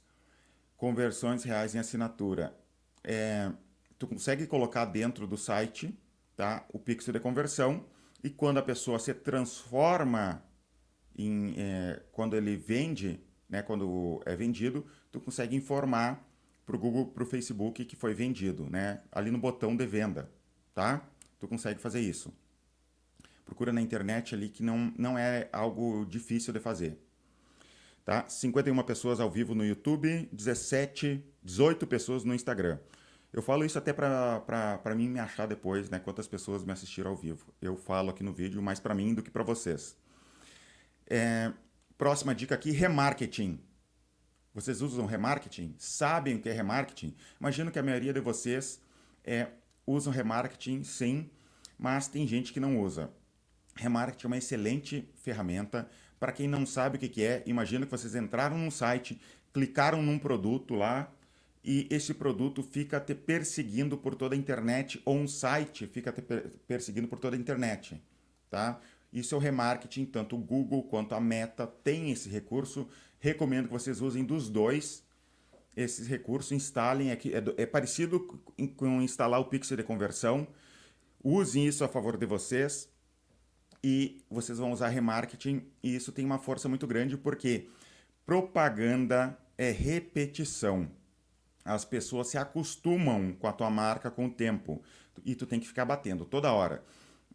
[0.77, 2.55] Conversões reais em assinatura.
[3.03, 3.51] É,
[3.99, 5.99] tu consegue colocar dentro do site
[6.37, 7.87] tá, o pixel de conversão
[8.23, 10.45] e quando a pessoa se transforma
[11.17, 16.23] em, é, quando ele vende né, quando é vendido, tu consegue informar
[16.67, 20.31] para o Google, para o Facebook que foi vendido, né, ali no botão de venda,
[20.75, 21.03] tá?
[21.39, 22.31] Tu consegue fazer isso.
[23.51, 26.97] Procura na internet ali que não, não é algo difícil de fazer.
[28.05, 28.25] Tá?
[28.29, 32.79] 51 pessoas ao vivo no YouTube, 17, 18 pessoas no Instagram.
[33.33, 35.99] Eu falo isso até para mim me achar depois, né?
[35.99, 37.53] Quantas pessoas me assistiram ao vivo.
[37.61, 39.97] Eu falo aqui no vídeo mais para mim do que para vocês.
[41.09, 41.53] É,
[41.99, 43.61] Próxima dica aqui: remarketing.
[44.55, 45.75] Vocês usam remarketing?
[45.77, 47.17] Sabem o que é remarketing?
[47.41, 48.81] Imagino que a maioria de vocês
[49.25, 49.49] é,
[49.85, 51.29] usam remarketing, sim,
[51.77, 53.11] mas tem gente que não usa.
[53.81, 55.89] Remarketing é uma excelente ferramenta.
[56.19, 59.19] Para quem não sabe o que é, imagina que vocês entraram num site,
[59.55, 61.11] clicaram num produto lá
[61.65, 66.23] e esse produto fica te perseguindo por toda a internet ou um site fica te
[66.69, 68.03] perseguindo por toda a internet,
[68.51, 68.81] tá?
[69.13, 72.87] Isso é o remarketing, tanto o Google quanto a Meta tem esse recurso.
[73.19, 75.03] Recomendo que vocês usem dos dois
[75.77, 77.33] esses recursos, instalem aqui.
[77.35, 78.21] É, é parecido
[78.77, 80.47] com instalar o Pixel de conversão.
[81.23, 82.89] Usem isso a favor de vocês
[83.83, 87.69] e vocês vão usar remarketing e isso tem uma força muito grande porque
[88.27, 90.91] propaganda é repetição.
[91.65, 94.83] As pessoas se acostumam com a tua marca com o tempo
[95.25, 96.83] e tu tem que ficar batendo toda hora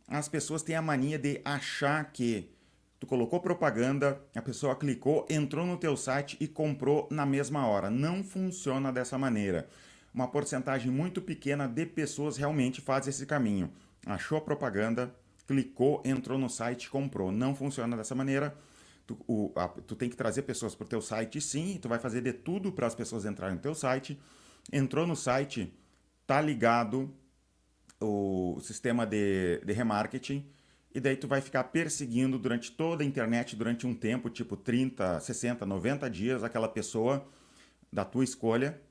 [0.07, 2.49] as pessoas têm a mania de achar que
[2.99, 7.89] tu colocou propaganda, a pessoa clicou, entrou no teu site e comprou na mesma hora.
[7.89, 9.67] Não funciona dessa maneira.
[10.13, 13.71] Uma porcentagem muito pequena de pessoas realmente faz esse caminho.
[14.05, 15.13] Achou a propaganda,
[15.47, 17.31] clicou, entrou no site, comprou.
[17.31, 18.55] Não funciona dessa maneira.
[19.05, 21.77] Tu, o, a, tu tem que trazer pessoas para o teu site, sim.
[21.81, 24.19] Tu vai fazer de tudo para as pessoas entrarem no teu site.
[24.71, 25.71] Entrou no site,
[26.25, 27.13] tá ligado,
[27.99, 30.45] o sistema de, de remarketing
[30.95, 35.19] e daí tu vai ficar perseguindo durante toda a internet, durante um tempo, tipo 30,
[35.19, 37.27] 60, 90 dias, aquela pessoa
[37.91, 38.81] da tua escolha,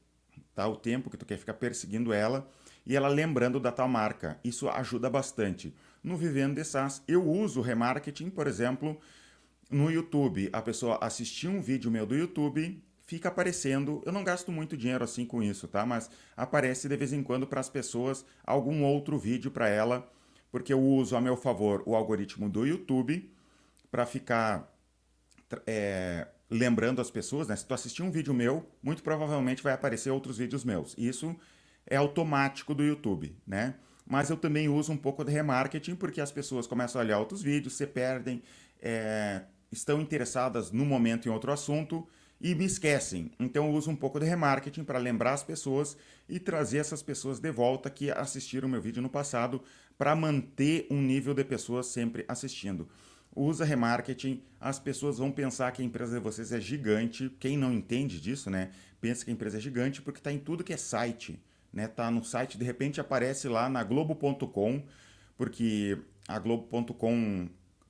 [0.55, 0.69] tá?
[0.69, 2.47] O tempo que tu quer ficar perseguindo ela
[2.87, 4.39] e ela lembrando da tua marca.
[4.45, 5.75] Isso ajuda bastante.
[6.03, 8.99] No Vivendo de SaaS, eu uso remarketing, por exemplo,
[9.71, 10.51] no YouTube.
[10.53, 14.03] A pessoa assistiu um vídeo meu do YouTube, fica aparecendo.
[14.05, 15.87] Eu não gasto muito dinheiro assim com isso, tá?
[15.87, 20.11] Mas aparece de vez em quando para as pessoas algum outro vídeo para ela,
[20.51, 23.31] porque eu uso a meu favor o algoritmo do YouTube
[23.91, 24.71] para ficar
[25.67, 27.57] é, lembrando as pessoas, né?
[27.57, 30.95] Se tu assistir um vídeo meu, muito provavelmente vai aparecer outros vídeos meus.
[30.99, 31.35] Isso
[31.87, 33.75] é automático do YouTube, né?
[34.07, 37.43] Mas eu também uso um pouco de remarketing porque as pessoas começam a olhar outros
[37.43, 38.43] vídeos, se perdem,
[38.81, 42.07] é, estão interessadas no momento em outro assunto
[42.41, 43.31] e me esquecem.
[43.41, 45.97] Então eu uso um pouco de remarketing para lembrar as pessoas
[46.29, 49.63] e trazer essas pessoas de volta que assistiram meu vídeo no passado
[49.97, 52.89] para manter um nível de pessoas sempre assistindo.
[53.35, 57.35] Usa remarketing, as pessoas vão pensar que a empresa de vocês é gigante.
[57.41, 58.71] Quem não entende disso, né?
[59.01, 61.43] Pensa que a empresa é gigante porque está em tudo que é site,
[61.75, 61.89] né?
[61.89, 64.83] Tá no site, de repente aparece lá na globo.com,
[65.37, 65.99] porque
[66.29, 67.49] a globo.com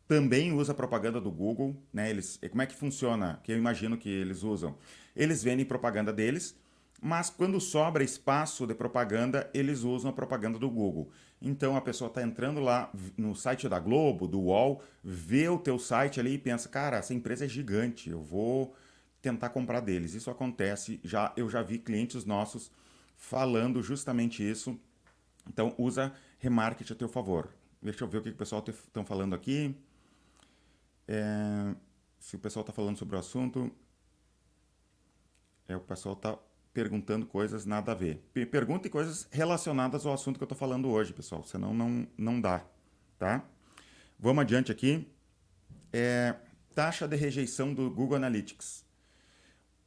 [0.08, 2.10] também usa propaganda do Google, né?
[2.10, 3.40] Eles, como é que funciona?
[3.44, 4.76] Que eu imagino que eles usam.
[5.14, 6.56] Eles vendem propaganda deles,
[7.00, 11.10] mas quando sobra espaço de propaganda, eles usam a propaganda do Google.
[11.40, 15.78] Então a pessoa está entrando lá no site da Globo, do UOL, vê o teu
[15.78, 18.74] site ali e pensa, cara, essa empresa é gigante, eu vou
[19.20, 20.14] tentar comprar deles.
[20.14, 22.70] Isso acontece, já eu já vi clientes nossos
[23.24, 24.78] falando justamente isso.
[25.48, 27.48] Então usa remarketing a teu favor.
[27.82, 29.74] Deixa eu ver o que o pessoal estão falando aqui.
[31.06, 31.74] É,
[32.18, 33.70] se o pessoal está falando sobre o assunto,
[35.68, 36.38] é, o pessoal está
[36.72, 38.18] perguntando coisas nada a ver.
[38.50, 42.64] Perguntem coisas relacionadas ao assunto que eu estou falando hoje, pessoal, senão não, não dá,
[43.18, 43.44] tá?
[44.18, 45.06] Vamos adiante aqui.
[45.92, 46.34] É,
[46.74, 48.84] taxa de rejeição do Google Analytics.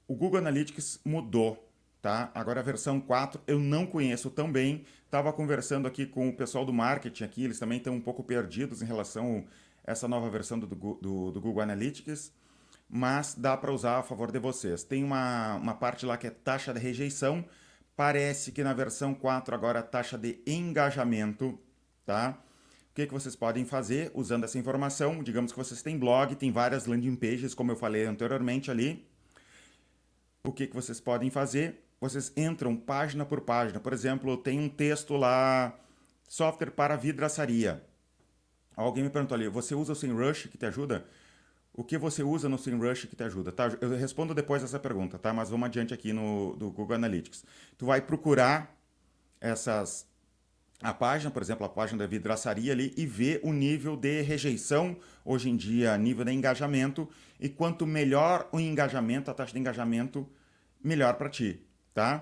[0.08, 1.66] O Google Analytics mudou,
[2.08, 2.32] tá?
[2.34, 4.86] Agora a versão 4 eu não conheço tão bem.
[5.03, 8.82] Estava conversando aqui com o pessoal do marketing aqui, eles também estão um pouco perdidos
[8.82, 9.43] em relação
[9.86, 12.32] a essa nova versão do, do, do Google Analytics
[12.89, 14.82] mas dá para usar a favor de vocês.
[14.82, 17.43] Tem uma, uma parte lá que é taxa de rejeição.
[17.97, 21.60] Parece que na versão 4 agora a taxa de engajamento,
[22.05, 22.41] tá?
[22.89, 25.22] O que, que vocês podem fazer usando essa informação?
[25.22, 29.05] Digamos que vocês têm blog, tem várias landing pages, como eu falei anteriormente ali.
[30.45, 31.87] O que, que vocês podem fazer?
[32.00, 33.80] Vocês entram página por página.
[33.80, 35.78] Por exemplo, tem um texto lá,
[36.28, 37.84] software para vidraçaria.
[38.76, 41.06] Alguém me perguntou ali, você usa o SEMrush que te ajuda?
[41.78, 43.52] o que você usa no SEMrush que te ajuda?
[43.52, 43.72] Tá?
[43.80, 45.32] Eu respondo depois essa pergunta, tá?
[45.32, 47.45] Mas vamos adiante aqui no do Google Analytics.
[47.78, 48.76] Tu vai procurar
[49.39, 50.08] essas
[50.82, 54.98] a página, por exemplo, a página da vidraçaria ali e ver o nível de rejeição
[55.24, 57.08] hoje em dia, nível de engajamento
[57.39, 60.28] e quanto melhor o engajamento, a taxa de engajamento,
[60.84, 61.64] melhor para ti,
[61.98, 62.22] tá?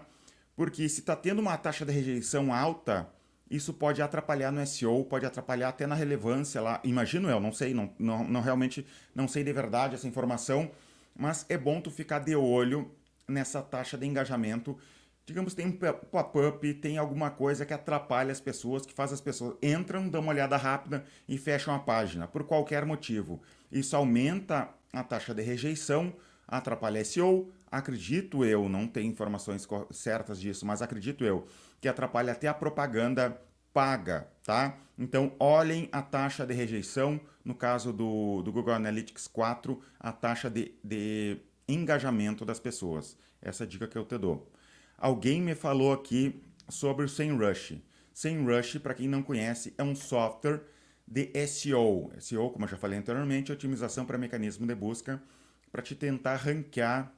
[0.55, 3.09] Porque se está tendo uma taxa de rejeição alta,
[3.51, 6.80] isso pode atrapalhar no SEO, pode atrapalhar até na relevância lá.
[6.82, 10.71] Imagino eu, não sei, não, não, não realmente não sei de verdade essa informação,
[11.13, 12.89] mas é bom tu ficar de olho
[13.28, 14.78] nessa taxa de engajamento.
[15.26, 19.57] Digamos, tem um pop-up, tem alguma coisa que atrapalha as pessoas, que faz as pessoas
[19.61, 23.41] entram, dão uma olhada rápida e fecham a página, por qualquer motivo.
[23.69, 26.13] Isso aumenta a taxa de rejeição,
[26.47, 31.47] atrapalha SEO, acredito eu, não tenho informações certas disso, mas acredito eu,
[31.82, 33.41] que atrapalha até a propaganda
[33.73, 34.78] paga, tá?
[34.97, 40.49] Então, olhem a taxa de rejeição, no caso do, do Google Analytics 4, a taxa
[40.49, 43.17] de, de engajamento das pessoas.
[43.41, 44.49] Essa é dica que eu te dou.
[44.97, 47.82] Alguém me falou aqui sobre o SEMrush.
[48.13, 50.61] SEMrush, para quem não conhece, é um software
[51.05, 52.11] de SEO.
[52.17, 55.21] SEO, como eu já falei anteriormente, é otimização para mecanismo de busca,
[55.69, 57.13] para te tentar ranquear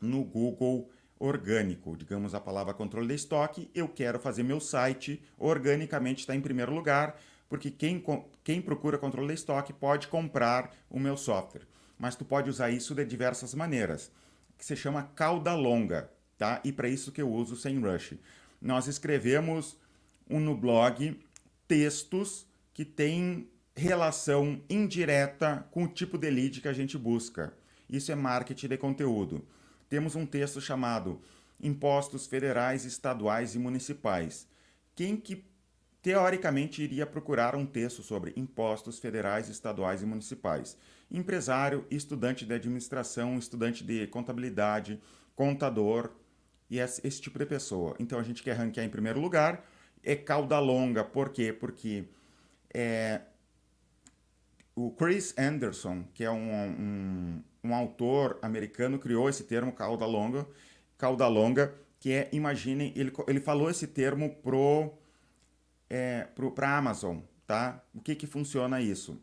[0.00, 1.96] no Google orgânico.
[1.96, 6.72] Digamos a palavra controle de estoque, eu quero fazer meu site organicamente estar em primeiro
[6.72, 7.18] lugar,
[7.48, 8.02] porque quem,
[8.44, 11.66] quem procura controle de estoque pode comprar o meu software.
[11.98, 14.12] Mas tu pode usar isso de diversas maneiras,
[14.56, 16.60] que se chama cauda longa, tá?
[16.64, 18.18] E para isso que eu uso o SEMrush.
[18.60, 19.76] Nós escrevemos
[20.28, 21.18] um, no blog
[21.66, 27.52] textos que têm relação indireta com o tipo de lead que a gente busca.
[27.88, 29.44] Isso é marketing de conteúdo.
[29.88, 31.20] Temos um texto chamado
[31.60, 34.46] Impostos Federais, Estaduais e Municipais.
[34.94, 35.46] Quem que
[36.02, 40.76] teoricamente iria procurar um texto sobre impostos federais, estaduais e municipais?
[41.10, 45.00] Empresário, estudante de administração, estudante de contabilidade,
[45.34, 46.10] contador
[46.68, 47.96] e esse, esse tipo de pessoa.
[47.98, 49.64] Então a gente quer ranquear em primeiro lugar.
[50.02, 51.52] É cauda longa, por quê?
[51.52, 52.04] Porque
[52.72, 53.22] é,
[54.74, 60.46] o Chris Anderson, que é um, um, um, autor americano, criou esse termo cauda longa,
[60.96, 64.92] cauda longa, que é, imaginem, ele, ele falou esse termo pro
[65.90, 67.82] é, para a Amazon, tá?
[67.94, 69.20] O que que funciona isso?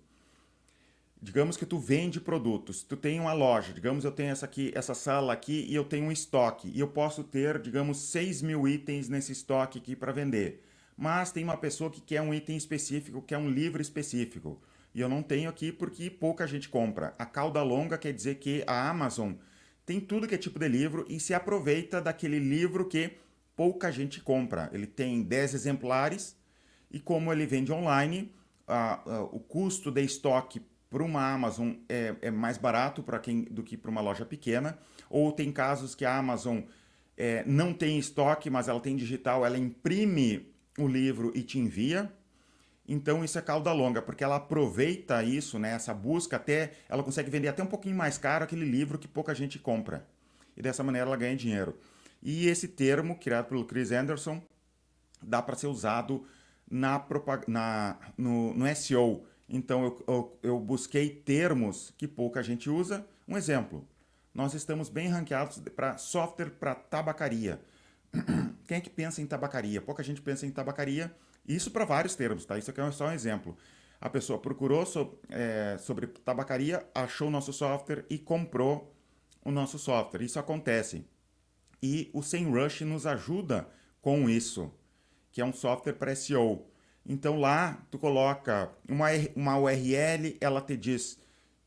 [1.21, 4.93] Digamos que tu vende produtos, tu tem uma loja, digamos eu tenho essa aqui, essa
[4.93, 9.09] sala aqui e eu tenho um estoque e eu posso ter, digamos, 6 mil itens
[9.09, 10.63] nesse estoque aqui para vender.
[10.97, 14.61] Mas tem uma pessoa que quer um item específico, quer um livro específico
[14.95, 17.13] e eu não tenho aqui porque pouca gente compra.
[17.19, 19.33] A cauda longa quer dizer que a Amazon
[19.85, 23.11] tem tudo que é tipo de livro e se aproveita daquele livro que
[23.57, 24.69] pouca gente compra.
[24.71, 26.37] Ele tem 10 exemplares
[26.89, 28.33] e como ele vende online,
[29.33, 33.75] o custo de estoque para uma Amazon é, é mais barato para quem do que
[33.75, 34.79] para uma loja pequena.
[35.09, 36.61] Ou tem casos que a Amazon
[37.17, 40.47] é, não tem estoque, mas ela tem digital, ela imprime
[40.79, 42.09] o livro e te envia.
[42.87, 47.31] Então isso é cauda longa, porque ela aproveita isso, né, essa busca até, ela consegue
[47.31, 50.05] vender até um pouquinho mais caro aquele livro que pouca gente compra.
[50.55, 51.77] E dessa maneira ela ganha dinheiro.
[52.21, 54.41] E esse termo, criado pelo Chris Anderson,
[55.21, 56.25] dá para ser usado
[56.69, 57.03] na,
[57.47, 59.25] na, no, no SEO.
[59.49, 63.05] Então eu, eu, eu busquei termos que pouca gente usa.
[63.27, 63.87] Um exemplo,
[64.33, 67.59] nós estamos bem ranqueados para software para tabacaria.
[68.67, 69.81] Quem é que pensa em tabacaria?
[69.81, 71.15] Pouca gente pensa em tabacaria
[71.47, 72.57] isso para vários termos, tá?
[72.57, 73.57] Isso aqui é só um exemplo.
[73.99, 78.93] A pessoa procurou so, é, sobre tabacaria, achou o nosso software e comprou
[79.43, 80.23] o nosso software.
[80.23, 81.05] Isso acontece.
[81.81, 83.67] E o SEMrush nos ajuda
[84.01, 84.71] com isso,
[85.31, 86.65] que é um software para SEO.
[87.05, 91.19] Então lá tu coloca uma, uma URL, ela te diz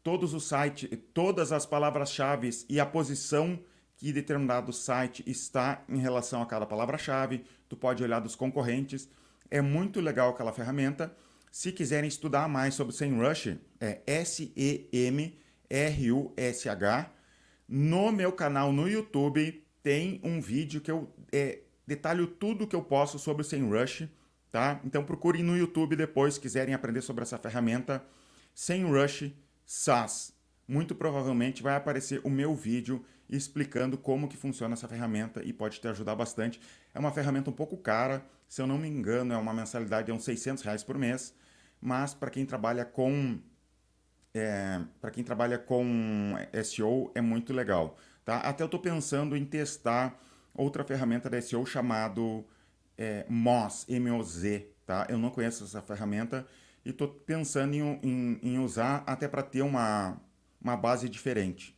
[0.02, 3.58] todos os sites, todas as palavras-chave e a posição
[3.96, 9.08] que determinado site está em relação a cada palavra-chave, tu pode olhar dos concorrentes.
[9.50, 11.14] É muito legal aquela ferramenta.
[11.50, 15.40] Se quiserem estudar mais sobre SEMrush, é S-E-M-R-U-S-H.
[17.68, 22.82] No meu canal no YouTube tem um vídeo que eu é, detalho tudo que eu
[22.82, 24.08] posso sobre o SEMrush,
[24.50, 24.80] tá?
[24.84, 28.04] Então procurem no YouTube depois, se quiserem aprender sobre essa ferramenta.
[28.54, 29.34] SEMrush
[29.64, 30.37] SaaS.
[30.68, 35.80] Muito provavelmente vai aparecer o meu vídeo explicando como que funciona essa ferramenta e pode
[35.80, 36.60] te ajudar bastante.
[36.94, 40.12] É uma ferramenta um pouco cara, se eu não me engano, é uma mensalidade de
[40.12, 41.34] uns 600 reais por mês,
[41.80, 43.38] mas para quem trabalha com
[44.34, 47.96] é, para quem trabalha com SEO é muito legal.
[48.24, 48.38] Tá?
[48.40, 50.20] Até eu estou pensando em testar
[50.54, 52.44] outra ferramenta da SEO chamado
[52.96, 54.70] é, Moz, M-O-Z.
[54.84, 55.06] Tá?
[55.08, 56.46] Eu não conheço essa ferramenta
[56.84, 60.20] e estou pensando em, em, em, usar até para ter uma,
[60.60, 61.76] uma base diferente.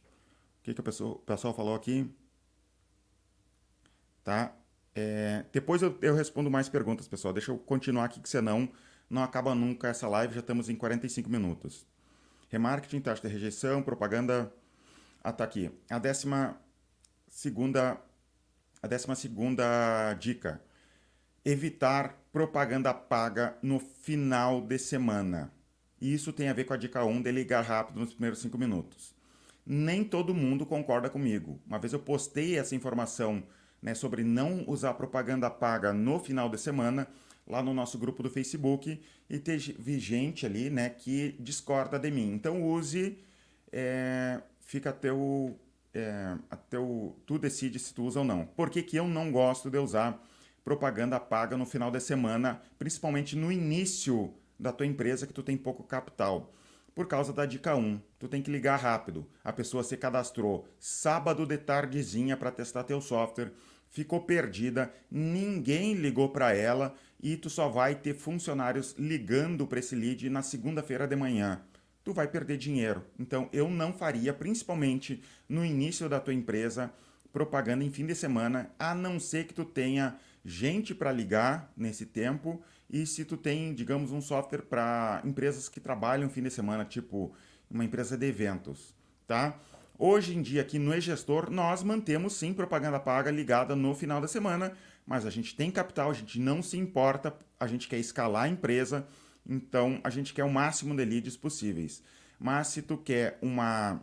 [0.60, 2.10] O que, que o pessoal, o pessoal falou aqui?
[4.22, 4.54] Tá?
[4.94, 7.32] É, depois eu, eu, respondo mais perguntas, pessoal.
[7.32, 8.68] Deixa eu continuar aqui, que senão
[9.08, 10.34] não acaba nunca essa live.
[10.34, 11.86] Já estamos em 45 minutos.
[12.48, 14.52] Remarketing, taxa de rejeição, propaganda
[15.22, 15.70] ah, tá aqui.
[15.90, 16.58] A décima
[17.28, 18.00] segunda,
[18.82, 20.62] a décima segunda dica.
[21.44, 25.52] Evitar propaganda paga no final de semana.
[26.00, 29.14] Isso tem a ver com a dica 1 de ligar rápido nos primeiros 5 minutos.
[29.66, 31.60] Nem todo mundo concorda comigo.
[31.66, 33.42] Uma vez eu postei essa informação
[33.82, 37.06] né, sobre não usar propaganda paga no final de semana
[37.46, 42.32] lá no nosso grupo do Facebook e teve gente ali né, que discorda de mim.
[42.32, 43.18] Então use
[43.72, 45.58] é, fica a teu,
[45.92, 48.46] é, a teu, tu decide se tu usa ou não.
[48.46, 50.22] Por que, que eu não gosto de usar
[50.64, 55.56] propaganda paga no final da semana, principalmente no início da tua empresa que tu tem
[55.56, 56.54] pouco capital?
[56.94, 59.26] Por causa da dica 1, tu tem que ligar rápido.
[59.42, 63.52] A pessoa se cadastrou sábado de tardezinha para testar teu software,
[63.88, 69.94] ficou perdida, ninguém ligou para ela e tu só vai ter funcionários ligando para esse
[69.94, 71.62] lead na segunda-feira de manhã
[72.02, 73.04] tu vai perder dinheiro.
[73.18, 76.92] Então eu não faria, principalmente no início da tua empresa,
[77.32, 82.06] propaganda em fim de semana, a não ser que tu tenha gente para ligar nesse
[82.06, 86.84] tempo e se tu tem, digamos, um software para empresas que trabalham fim de semana,
[86.84, 87.34] tipo
[87.70, 88.94] uma empresa de eventos,
[89.26, 89.58] tá?
[89.98, 94.26] Hoje em dia aqui no e-gestor nós mantemos sim propaganda paga ligada no final da
[94.26, 94.72] semana,
[95.06, 98.48] mas a gente tem capital, a gente não se importa, a gente quer escalar a
[98.48, 99.06] empresa,
[99.48, 102.02] então, a gente quer o máximo de leads possíveis.
[102.38, 104.00] Mas se tu quer uma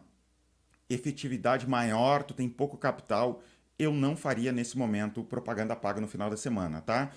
[0.89, 3.41] efetividade maior, tu tem pouco capital,
[3.79, 7.11] eu não faria nesse momento propaganda paga no final da semana, tá?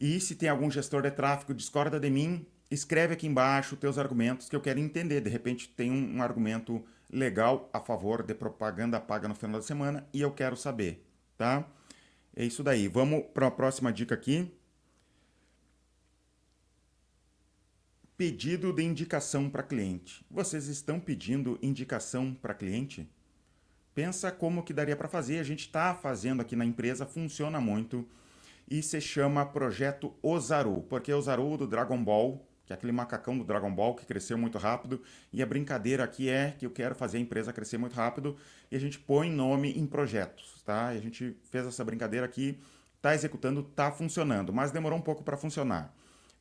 [0.00, 4.48] E se tem algum gestor de tráfego, discorda de mim, escreve aqui embaixo teus argumentos
[4.48, 5.20] que eu quero entender.
[5.20, 9.66] De repente tem um, um argumento legal a favor de propaganda paga no final da
[9.66, 11.04] semana e eu quero saber,
[11.36, 11.66] tá?
[12.36, 12.86] É isso daí.
[12.86, 14.52] Vamos para a próxima dica aqui.
[18.16, 20.24] Pedido de indicação para cliente.
[20.30, 23.08] Vocês estão pedindo indicação para cliente?
[23.98, 25.40] Pensa como que daria para fazer.
[25.40, 28.06] A gente está fazendo aqui na empresa, funciona muito
[28.70, 33.42] e se chama Projeto Ozaru, porque Ozaru do Dragon Ball, que é aquele macacão do
[33.42, 37.18] Dragon Ball que cresceu muito rápido, e a brincadeira aqui é que eu quero fazer
[37.18, 38.36] a empresa crescer muito rápido
[38.70, 40.94] e a gente põe nome em projetos, tá?
[40.94, 42.56] E a gente fez essa brincadeira aqui,
[42.94, 45.92] está executando, está funcionando, mas demorou um pouco para funcionar.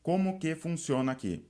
[0.04, 1.44] Como que funciona aqui?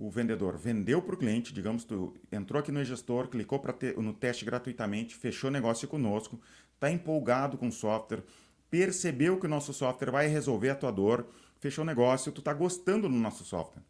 [0.00, 4.14] O vendedor vendeu para o cliente, digamos, tu entrou aqui no gestor, clicou ter, no
[4.14, 6.40] teste gratuitamente, fechou negócio conosco,
[6.74, 8.24] está empolgado com o software,
[8.70, 11.28] percebeu que o nosso software vai resolver a tua dor,
[11.58, 13.82] fechou o negócio, tu está gostando do nosso software.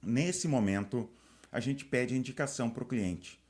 [0.00, 1.10] Nesse momento,
[1.50, 3.40] a gente pede indicação para o cliente.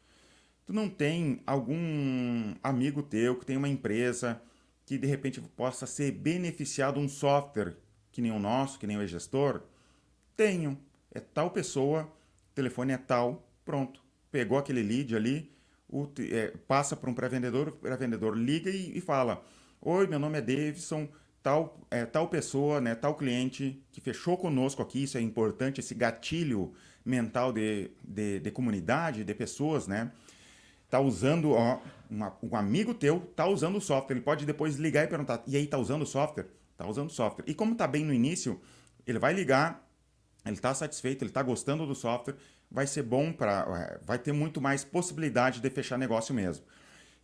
[0.65, 4.41] Tu não tem algum amigo teu que tem uma empresa
[4.87, 7.77] que de repente possa ser beneficiado um software
[8.11, 9.61] que nem o nosso, que nem o gestor?
[10.35, 10.79] Tenho
[11.15, 12.13] é tal pessoa,
[12.55, 14.03] telefone é tal, pronto.
[14.31, 15.55] Pegou aquele lead ali,
[15.89, 19.43] o, é, passa para um pré-vendedor, o pré-vendedor liga e, e, fala:
[19.81, 21.09] Oi, meu nome é Davidson,
[21.43, 25.95] tal, é, tal pessoa, né, tal cliente que fechou conosco aqui, isso é importante, esse
[25.95, 26.73] gatilho
[27.05, 30.11] mental de, de, de comunidade, de pessoas, né?
[30.91, 35.05] Tá usando, ó, uma, um amigo teu tá usando o software, ele pode depois ligar
[35.05, 36.47] e perguntar: E aí, tá usando o software?
[36.77, 37.45] Tá usando o software.
[37.47, 38.61] E como tá bem no início,
[39.07, 39.84] ele vai ligar,
[40.45, 42.37] ele está satisfeito, ele está gostando do software,
[42.71, 46.65] vai ser bom para, é, vai ter muito mais possibilidade de fechar negócio mesmo.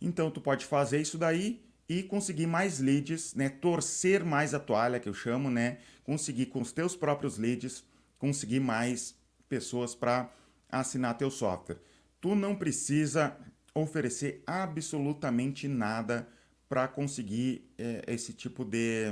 [0.01, 3.49] Então tu pode fazer isso daí e conseguir mais leads, né?
[3.49, 5.77] Torcer mais a toalha que eu chamo, né?
[6.03, 7.83] Conseguir com os teus próprios leads,
[8.17, 9.15] conseguir mais
[9.47, 10.31] pessoas para
[10.69, 11.77] assinar teu software.
[12.19, 13.35] Tu não precisa
[13.75, 16.27] oferecer absolutamente nada
[16.69, 19.11] para conseguir é, esse tipo de,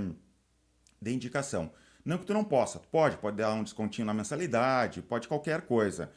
[1.01, 1.71] de indicação.
[2.09, 6.11] Não que tu não possa, pode, pode dar um descontinho na mensalidade, pode qualquer coisa.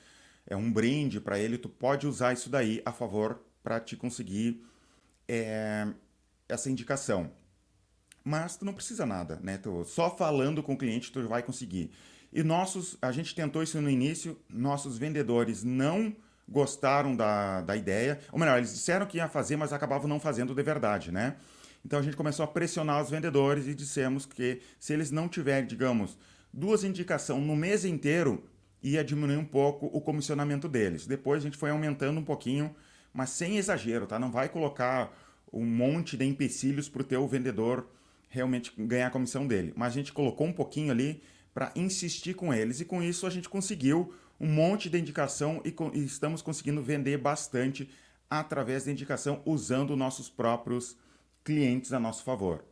[0.46, 4.64] É um brinde para ele, tu pode usar isso daí a favor para te conseguir
[5.28, 5.86] é,
[6.48, 7.30] essa indicação.
[8.24, 9.58] Mas tu não precisa nada, né?
[9.58, 11.90] Tu, só falando com o cliente tu vai conseguir.
[12.32, 16.16] E nossos, a gente tentou isso no início, nossos vendedores não
[16.48, 18.18] gostaram da, da ideia.
[18.32, 21.36] Ou melhor, eles disseram que ia fazer, mas acabavam não fazendo de verdade, né?
[21.84, 25.66] Então a gente começou a pressionar os vendedores e dissemos que se eles não tiverem,
[25.66, 26.16] digamos,
[26.52, 28.44] duas indicações no mês inteiro,
[28.82, 31.06] ia diminuir um pouco o comissionamento deles.
[31.06, 32.74] Depois a gente foi aumentando um pouquinho,
[33.12, 34.18] mas sem exagero, tá?
[34.18, 35.12] Não vai colocar
[35.52, 37.86] um monte de empecilhos para o teu vendedor
[38.28, 39.72] realmente ganhar a comissão dele.
[39.76, 41.22] Mas a gente colocou um pouquinho ali
[41.52, 45.74] para insistir com eles e com isso a gente conseguiu um monte de indicação e,
[45.94, 47.88] e estamos conseguindo vender bastante
[48.28, 50.96] através da indicação usando nossos próprios
[51.44, 52.64] clientes a nosso favor.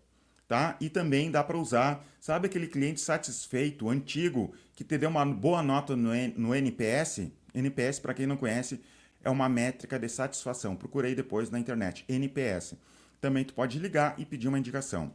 [0.46, 0.76] Tá?
[0.80, 5.62] E também dá para usar, sabe aquele cliente satisfeito, antigo, que te deu uma boa
[5.62, 7.30] nota no, no NPS?
[7.54, 8.80] NPS, para quem não conhece,
[9.22, 10.74] é uma métrica de satisfação.
[10.74, 12.74] Procurei depois na internet, NPS.
[13.20, 15.14] Também tu pode ligar e pedir uma indicação.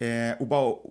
[0.00, 0.44] É, o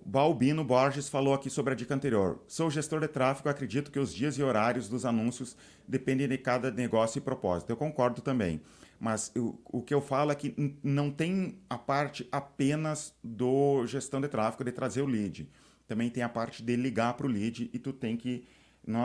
[0.06, 2.42] Balbino Borges falou aqui sobre a dica anterior.
[2.48, 5.56] Sou gestor de tráfego, acredito que os dias e horários dos anúncios
[5.86, 7.70] dependem de cada negócio e propósito.
[7.70, 8.62] Eu concordo também.
[8.98, 14.20] Mas eu, o que eu falo é que não tem a parte apenas do gestão
[14.20, 15.48] de tráfego, de trazer o lead.
[15.86, 18.44] Também tem a parte de ligar para o lead e tu tem que.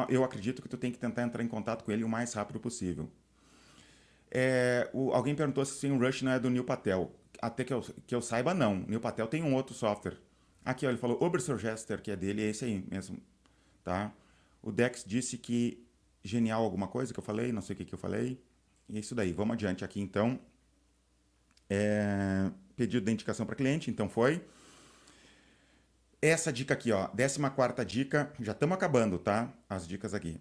[0.10, 2.60] Eu acredito que tu tem que tentar entrar em contato com ele o mais rápido
[2.60, 3.10] possível.
[4.32, 7.12] É, o, alguém perguntou se o Rush não é do Neil Patel
[7.42, 8.76] até que eu, que eu saiba, não.
[8.88, 10.18] Neil Patel tem um outro software.
[10.64, 13.20] Aqui, ó, ele falou Obersurgester, que é dele, é esse aí mesmo.
[13.84, 14.14] Tá?
[14.62, 15.86] O Dex disse que
[16.22, 18.42] genial alguma coisa que eu falei, não sei o que, que eu falei.
[18.94, 19.32] É isso daí.
[19.32, 20.40] Vamos adiante aqui, então.
[21.70, 22.50] É...
[22.76, 24.42] Pedido de indicação para cliente, então foi.
[26.22, 29.54] Essa dica aqui, ó, 14 dica, já estamos acabando, tá?
[29.70, 30.38] As dicas aqui.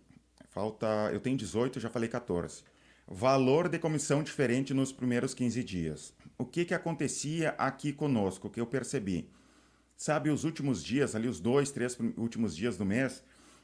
[0.48, 2.64] Falta, eu tenho 18, já falei 14.
[3.06, 6.14] Valor de comissão diferente nos primeiros 15 dias.
[6.36, 9.30] O que, que acontecia aqui conosco, que eu percebi?
[9.96, 13.22] Sabe, os últimos dias, ali os dois, três últimos dias do mês,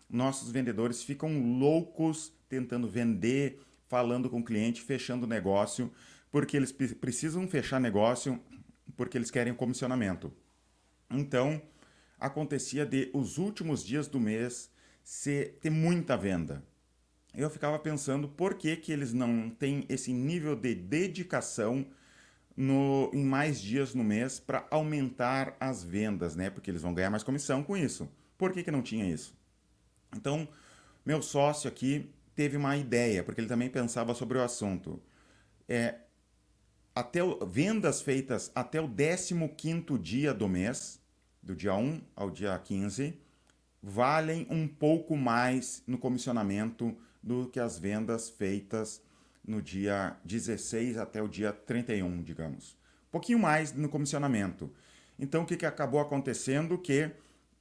[0.09, 5.93] nossos vendedores ficam loucos tentando vender, falando com o cliente, fechando negócio,
[6.30, 8.41] porque eles precisam fechar negócio
[8.97, 10.32] porque eles querem comissionamento.
[11.11, 11.61] Então,
[12.18, 14.70] acontecia de os últimos dias do mês
[15.03, 16.62] ser, ter muita venda
[17.37, 21.85] eu ficava pensando por que, que eles não têm esse nível de dedicação
[22.57, 26.49] no, em mais dias no mês para aumentar as vendas, né?
[26.49, 28.09] Porque eles vão ganhar mais comissão com isso.
[28.39, 29.37] Por que, que não tinha isso?
[30.16, 30.47] Então,
[31.05, 35.01] meu sócio aqui teve uma ideia, porque ele também pensava sobre o assunto.
[35.68, 35.97] É,
[36.95, 41.01] até o, vendas feitas até o 15º dia do mês,
[41.43, 43.18] do dia 1 ao dia 15,
[43.82, 49.03] valem um pouco mais no comissionamento do que as vendas feitas
[49.47, 52.76] no dia 16 até o dia 31, digamos.
[53.09, 54.72] Um pouquinho mais no comissionamento.
[55.18, 56.78] Então, o que, que acabou acontecendo?
[56.78, 57.11] Que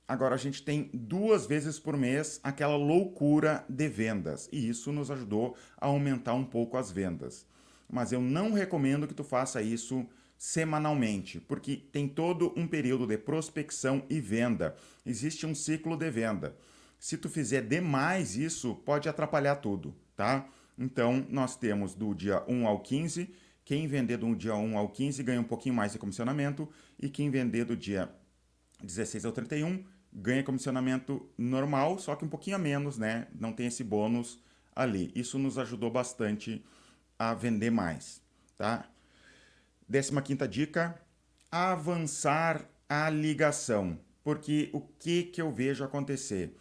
[0.08, 4.50] agora a gente tem duas vezes por mês aquela loucura de vendas.
[4.52, 7.46] E isso nos ajudou a aumentar um pouco as vendas.
[7.90, 10.06] Mas eu não recomendo que tu faça isso
[10.38, 14.76] semanalmente, porque tem todo um período de prospecção e venda.
[15.06, 16.56] Existe um ciclo de venda.
[17.00, 20.48] Se tu fizer demais isso, pode atrapalhar tudo, tá?
[20.78, 23.34] Então, nós temos do dia 1 ao 15,
[23.64, 26.68] quem vender do dia 1 ao 15 ganha um pouquinho mais de comissionamento
[27.00, 28.10] e quem vender do dia
[28.84, 29.84] 16 ao 31
[30.14, 33.28] ganha comissionamento normal, só que um pouquinho a menos, né?
[33.34, 34.40] Não tem esse bônus
[34.76, 35.12] ali.
[35.16, 36.64] Isso nos ajudou bastante
[37.18, 38.22] a vender mais,
[38.58, 38.86] tá?
[39.92, 41.00] 15 quinta dica,
[41.52, 44.00] avançar a ligação.
[44.24, 46.56] Porque o que, que eu vejo acontecer?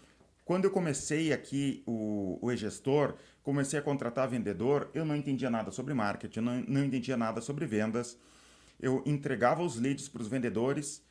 [0.44, 5.70] Quando eu comecei aqui o, o e-gestor, comecei a contratar vendedor, eu não entendia nada
[5.70, 8.18] sobre marketing, não, não entendia nada sobre vendas.
[8.80, 11.02] Eu entregava os leads para os vendedores,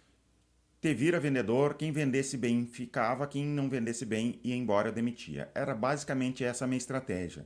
[0.82, 5.51] te vira vendedor, quem vendesse bem ficava, quem não vendesse bem ia embora, demitia.
[5.53, 7.45] Era basicamente essa a minha estratégia.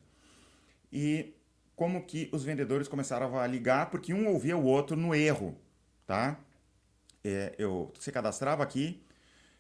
[0.92, 1.36] E
[1.76, 5.60] como que os vendedores começaram a ligar, porque um ouvia o outro no erro,
[6.08, 6.40] tá?
[7.26, 9.04] É, eu se cadastrava aqui,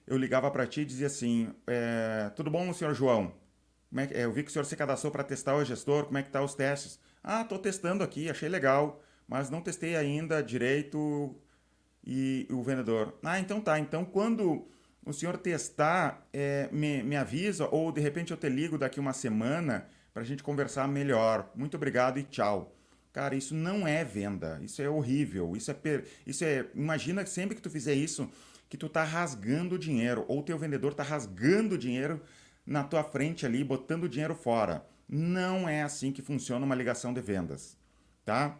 [0.07, 3.33] eu ligava para ti e dizia assim: é, Tudo bom, senhor João?
[3.93, 6.17] É que, é, eu vi que o senhor se cadastrou para testar o gestor, como
[6.17, 6.97] é que tá os testes?
[7.21, 11.35] Ah, estou testando aqui, achei legal, mas não testei ainda direito.
[12.05, 13.79] E o vendedor: Ah, então tá.
[13.79, 14.67] Então quando
[15.05, 19.13] o senhor testar, é, me, me avisa, ou de repente eu te ligo daqui uma
[19.13, 21.51] semana para a gente conversar melhor.
[21.55, 22.75] Muito obrigado e tchau.
[23.13, 24.59] Cara, isso não é venda.
[24.61, 25.55] Isso é horrível.
[25.55, 26.05] Isso é, per...
[26.25, 26.65] isso é.
[26.75, 28.29] Imagina sempre que tu fizer isso,
[28.67, 32.21] que tu tá rasgando dinheiro ou teu vendedor tá rasgando dinheiro
[32.65, 34.85] na tua frente ali, botando dinheiro fora.
[35.07, 37.77] Não é assim que funciona uma ligação de vendas,
[38.25, 38.57] tá?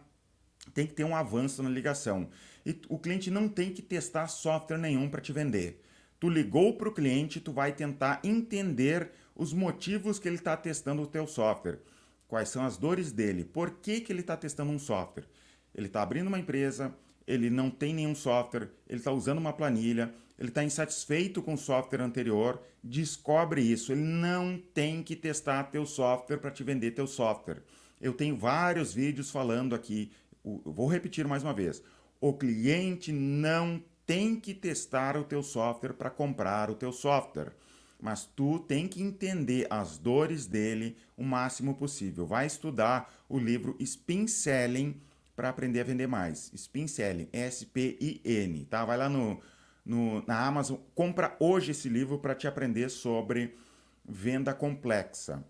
[0.72, 2.28] Tem que ter um avanço na ligação.
[2.66, 5.80] E o cliente não tem que testar software nenhum para te vender.
[6.18, 11.02] Tu ligou para o cliente, tu vai tentar entender os motivos que ele está testando
[11.02, 11.78] o teu software.
[12.26, 13.44] Quais são as dores dele?
[13.44, 15.26] Por que, que ele está testando um software?
[15.72, 16.92] Ele está abrindo uma empresa,
[17.24, 21.58] ele não tem nenhum software, ele está usando uma planilha, ele está insatisfeito com o
[21.58, 23.92] software anterior, descobre isso.
[23.92, 27.62] Ele não tem que testar teu software para te vender teu software.
[28.00, 30.10] Eu tenho vários vídeos falando aqui,
[30.44, 31.80] vou repetir mais uma vez.
[32.20, 37.52] O cliente não tem que testar o teu software para comprar o teu software.
[38.00, 42.26] Mas tu tem que entender as dores dele o máximo possível.
[42.26, 45.00] Vai estudar o livro Spin Selling
[45.34, 46.50] para aprender a vender mais.
[46.54, 48.84] Spin Selling, S-P-I-N, tá?
[48.84, 49.40] Vai lá no,
[49.84, 53.56] no, na Amazon, compra hoje esse livro para te aprender sobre
[54.04, 55.44] venda complexa,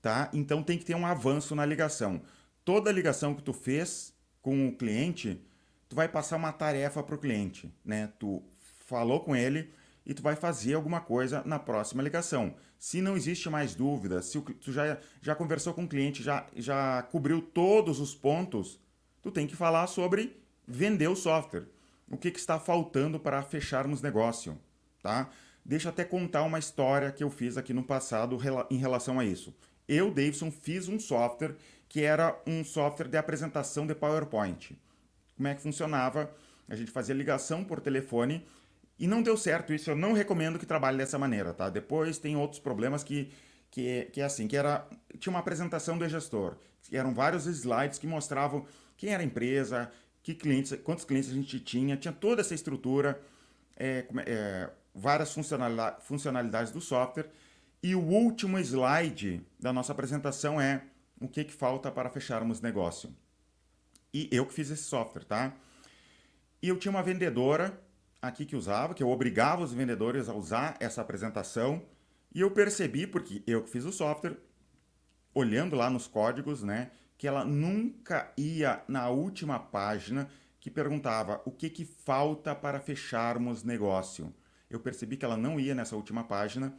[0.00, 0.30] tá?
[0.32, 2.22] Então tem que ter um avanço na ligação.
[2.64, 5.40] Toda ligação que tu fez com o cliente,
[5.88, 8.12] tu vai passar uma tarefa para o cliente, né?
[8.18, 8.42] Tu
[8.86, 9.70] falou com ele
[10.06, 12.54] e tu vai fazer alguma coisa na próxima ligação.
[12.78, 17.02] Se não existe mais dúvida, se tu já, já conversou com o cliente, já, já
[17.04, 18.78] cobriu todos os pontos,
[19.22, 21.66] tu tem que falar sobre vender o software.
[22.10, 24.58] O que, que está faltando para fecharmos negócio,
[25.02, 25.30] tá?
[25.64, 28.38] Deixa até contar uma história que eu fiz aqui no passado
[28.70, 29.54] em relação a isso.
[29.88, 31.56] Eu, Davidson, fiz um software
[31.88, 34.78] que era um software de apresentação de PowerPoint
[35.36, 36.30] como é que funcionava.
[36.68, 38.44] A gente fazia ligação por telefone
[38.98, 39.90] e não deu certo isso.
[39.90, 41.68] Eu não recomendo que trabalhe dessa maneira, tá?
[41.68, 43.32] Depois tem outros problemas que,
[43.70, 44.86] que, que é assim, que era
[45.18, 46.56] tinha uma apresentação do gestor,
[46.92, 48.66] eram vários slides que mostravam
[48.96, 49.90] quem era a empresa,
[50.22, 53.20] que clientes, quantos clientes a gente tinha, tinha toda essa estrutura,
[53.76, 55.34] é, é, várias
[56.00, 57.30] funcionalidades do software.
[57.82, 60.82] E o último slide da nossa apresentação é
[61.20, 63.14] o que, que falta para fecharmos negócio.
[64.14, 65.52] E eu que fiz esse software, tá?
[66.62, 67.78] E eu tinha uma vendedora
[68.22, 71.82] aqui que usava, que eu obrigava os vendedores a usar essa apresentação.
[72.32, 74.38] E eu percebi, porque eu que fiz o software,
[75.34, 81.50] olhando lá nos códigos, né, que ela nunca ia na última página que perguntava o
[81.50, 84.32] que, que falta para fecharmos negócio.
[84.70, 86.72] Eu percebi que ela não ia nessa última página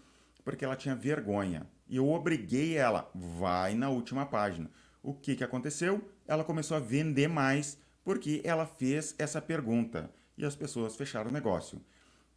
[0.43, 1.67] porque ela tinha vergonha.
[1.87, 4.71] E eu obriguei ela, vai na última página.
[5.03, 6.14] O que, que aconteceu?
[6.27, 11.33] Ela começou a vender mais porque ela fez essa pergunta e as pessoas fecharam o
[11.33, 11.81] negócio.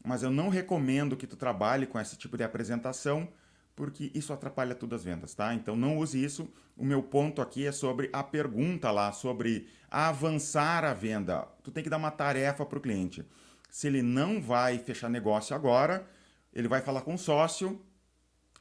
[0.05, 3.29] Mas eu não recomendo que tu trabalhe com esse tipo de apresentação
[3.75, 5.55] porque isso atrapalha todas as vendas, tá?
[5.55, 6.53] Então não use isso.
[6.77, 11.47] O meu ponto aqui é sobre a pergunta lá, sobre avançar a venda.
[11.63, 13.25] Tu tem que dar uma tarefa para o cliente.
[13.71, 16.05] Se ele não vai fechar negócio agora,
[16.53, 17.81] ele vai falar com o sócio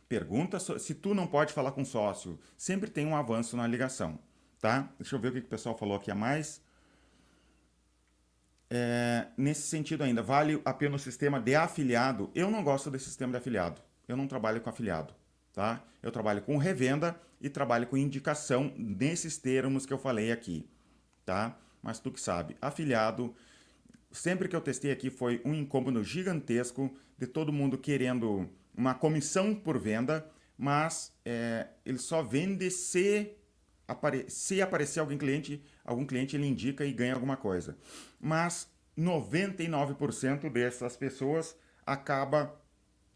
[0.08, 2.40] Pergunta se tu não pode falar com sócio.
[2.58, 4.18] Sempre tem um avanço na ligação,
[4.60, 4.90] tá?
[5.00, 6.62] Deixa eu ver o que o pessoal falou aqui a mais.
[8.70, 12.30] É, nesse sentido ainda, vale a pena o sistema de afiliado?
[12.36, 13.82] Eu não gosto desse sistema de afiliado.
[14.08, 15.14] Eu não trabalho com afiliado,
[15.54, 15.84] tá?
[16.02, 20.68] Eu trabalho com revenda e trabalho com indicação nesses termos que eu falei aqui,
[21.26, 21.58] tá?
[21.82, 23.34] Mas tu que sabe, afiliado,
[24.12, 29.54] sempre que eu testei aqui foi um incômodo gigantesco de todo mundo querendo uma comissão
[29.56, 33.32] por venda, mas é, ele só vende se,
[33.88, 37.78] apare se aparecer algum cliente, algum cliente ele indica e ganha alguma coisa.
[38.20, 42.60] Mas 99% dessas pessoas acaba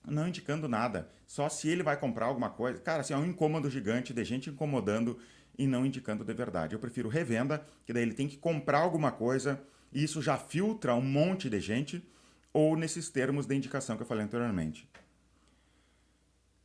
[0.08, 1.10] não indicando nada.
[1.28, 2.80] Só se ele vai comprar alguma coisa.
[2.80, 5.20] Cara, assim, é um incômodo gigante de gente incomodando
[5.58, 6.74] e não indicando de verdade.
[6.74, 9.62] Eu prefiro revenda, que daí ele tem que comprar alguma coisa
[9.92, 12.08] e isso já filtra um monte de gente,
[12.54, 14.90] ou nesses termos de indicação que eu falei anteriormente.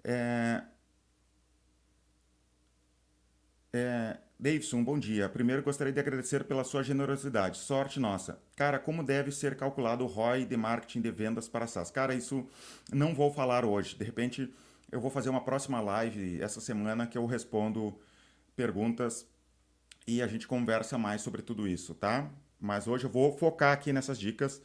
[0.05, 0.63] É...
[3.77, 4.17] É...
[4.39, 5.29] Davidson, bom dia.
[5.29, 7.59] Primeiro gostaria de agradecer pela sua generosidade.
[7.59, 8.39] Sorte nossa.
[8.55, 11.91] Cara, como deve ser calculado o ROI de marketing de vendas para SaaS?
[11.91, 12.47] Cara, isso
[12.93, 13.97] não vou falar hoje.
[13.97, 14.53] De repente,
[14.91, 17.99] eu vou fazer uma próxima live essa semana que eu respondo
[18.55, 19.27] perguntas
[20.07, 22.31] e a gente conversa mais sobre tudo isso, tá?
[22.61, 24.61] Mas hoje eu vou focar aqui nessas dicas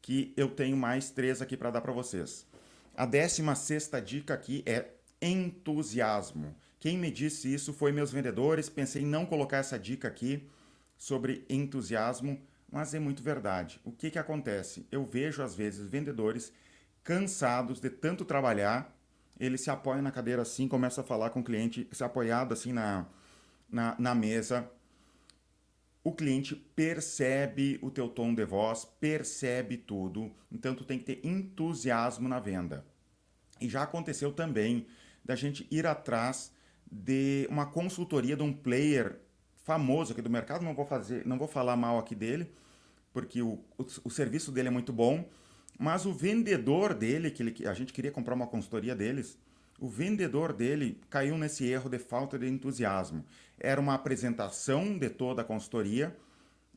[0.00, 2.46] que eu tenho mais três aqui para dar para vocês.
[2.94, 4.86] A 16 dica aqui é
[5.20, 6.54] entusiasmo.
[6.86, 8.68] Quem me disse isso foi meus vendedores.
[8.68, 10.48] Pensei em não colocar essa dica aqui
[10.96, 13.80] sobre entusiasmo, mas é muito verdade.
[13.84, 14.86] O que, que acontece?
[14.88, 16.52] Eu vejo às vezes vendedores
[17.02, 18.96] cansados de tanto trabalhar,
[19.36, 22.72] ele se apoia na cadeira assim, começa a falar com o cliente, se apoiado assim
[22.72, 23.04] na,
[23.68, 24.70] na, na mesa.
[26.04, 31.26] O cliente percebe o teu tom de voz, percebe tudo, então tu tem que ter
[31.26, 32.86] entusiasmo na venda.
[33.60, 34.86] E já aconteceu também
[35.24, 36.54] da gente ir atrás
[36.90, 39.18] de uma consultoria de um player
[39.64, 42.52] famoso aqui do mercado, não vou fazer, não vou falar mal aqui dele,
[43.12, 45.28] porque o, o, o serviço dele é muito bom,
[45.78, 49.38] mas o vendedor dele, que ele, a gente queria comprar uma consultoria deles,
[49.78, 53.24] o vendedor dele caiu nesse erro de falta de entusiasmo.
[53.58, 56.16] Era uma apresentação de toda a consultoria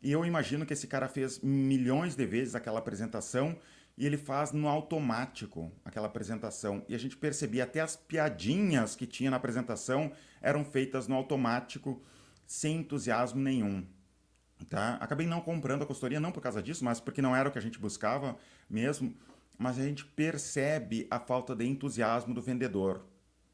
[0.01, 3.57] e eu imagino que esse cara fez milhões de vezes aquela apresentação
[3.99, 6.85] e ele faz no automático aquela apresentação.
[6.87, 12.01] E a gente percebia até as piadinhas que tinha na apresentação eram feitas no automático,
[12.47, 13.85] sem entusiasmo nenhum.
[14.69, 14.95] Tá?
[15.01, 17.59] Acabei não comprando a consultoria, não por causa disso, mas porque não era o que
[17.59, 18.37] a gente buscava
[18.69, 19.13] mesmo.
[19.57, 23.05] Mas a gente percebe a falta de entusiasmo do vendedor.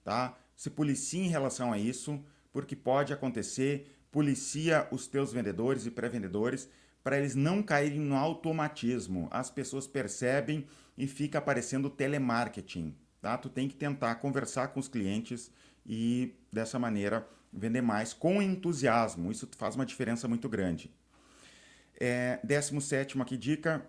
[0.03, 0.37] Tá?
[0.55, 2.23] Se policia em relação a isso,
[2.53, 6.69] porque pode acontecer, policia os teus vendedores e pré-vendedores
[7.05, 9.27] para eles não caírem no automatismo.
[9.29, 10.65] As pessoas percebem
[10.97, 12.95] e fica aparecendo telemarketing.
[13.21, 13.37] Tá?
[13.37, 15.51] Tu tem que tentar conversar com os clientes
[15.85, 19.31] e dessa maneira vender mais com entusiasmo.
[19.31, 20.91] Isso faz uma diferença muito grande.
[21.99, 23.85] É, 17 aqui dica.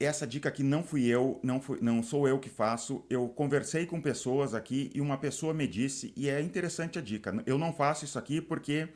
[0.00, 3.06] Essa dica aqui não fui eu, não, fui, não sou eu que faço.
[3.08, 7.40] Eu conversei com pessoas aqui e uma pessoa me disse, e é interessante a dica.
[7.46, 8.88] Eu não faço isso aqui porque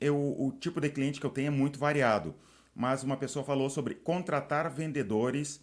[0.00, 2.34] eu, o tipo de cliente que eu tenho é muito variado.
[2.74, 5.60] Mas uma pessoa falou sobre contratar vendedores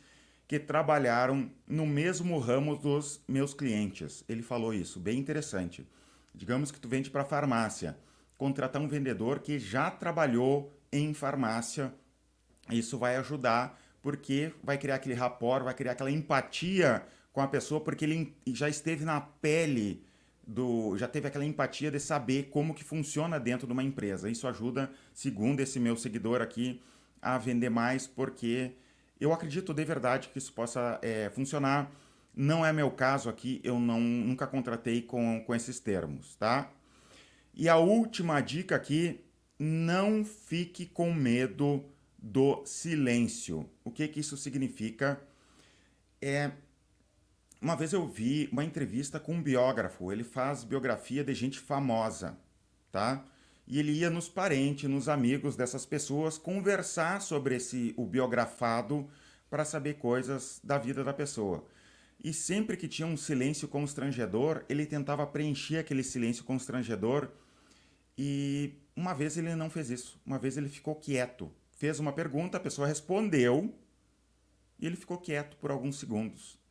[0.48, 4.24] que trabalharam no mesmo ramo dos meus clientes.
[4.28, 5.88] Ele falou isso, bem interessante.
[6.34, 7.98] Digamos que tu vende para farmácia,
[8.38, 11.94] contratar um vendedor que já trabalhou em farmácia,
[12.70, 17.82] isso vai ajudar porque vai criar aquele rapport, vai criar aquela empatia com a pessoa
[17.82, 20.04] porque ele já esteve na pele
[20.46, 24.30] do, já teve aquela empatia de saber como que funciona dentro de uma empresa.
[24.30, 26.82] Isso ajuda, segundo esse meu seguidor aqui,
[27.22, 28.72] a vender mais porque
[29.20, 31.92] eu acredito de verdade que isso possa é, funcionar
[32.36, 36.72] não é meu caso aqui, eu não, nunca contratei com, com esses termos, tá?
[37.54, 39.20] E a última dica aqui,
[39.60, 41.86] não fique com medo
[42.18, 43.70] do silêncio.
[43.84, 45.22] O que, que isso significa?
[46.20, 46.52] É,
[47.64, 52.38] uma vez eu vi uma entrevista com um biógrafo, ele faz biografia de gente famosa,
[52.92, 53.26] tá?
[53.66, 59.10] E ele ia nos parentes, nos amigos dessas pessoas conversar sobre esse o biografado
[59.50, 61.66] para saber coisas da vida da pessoa.
[62.22, 67.30] E sempre que tinha um silêncio constrangedor, ele tentava preencher aquele silêncio constrangedor.
[68.18, 70.20] E uma vez ele não fez isso.
[70.26, 71.50] Uma vez ele ficou quieto.
[71.72, 73.74] Fez uma pergunta, a pessoa respondeu
[74.78, 76.62] e ele ficou quieto por alguns segundos.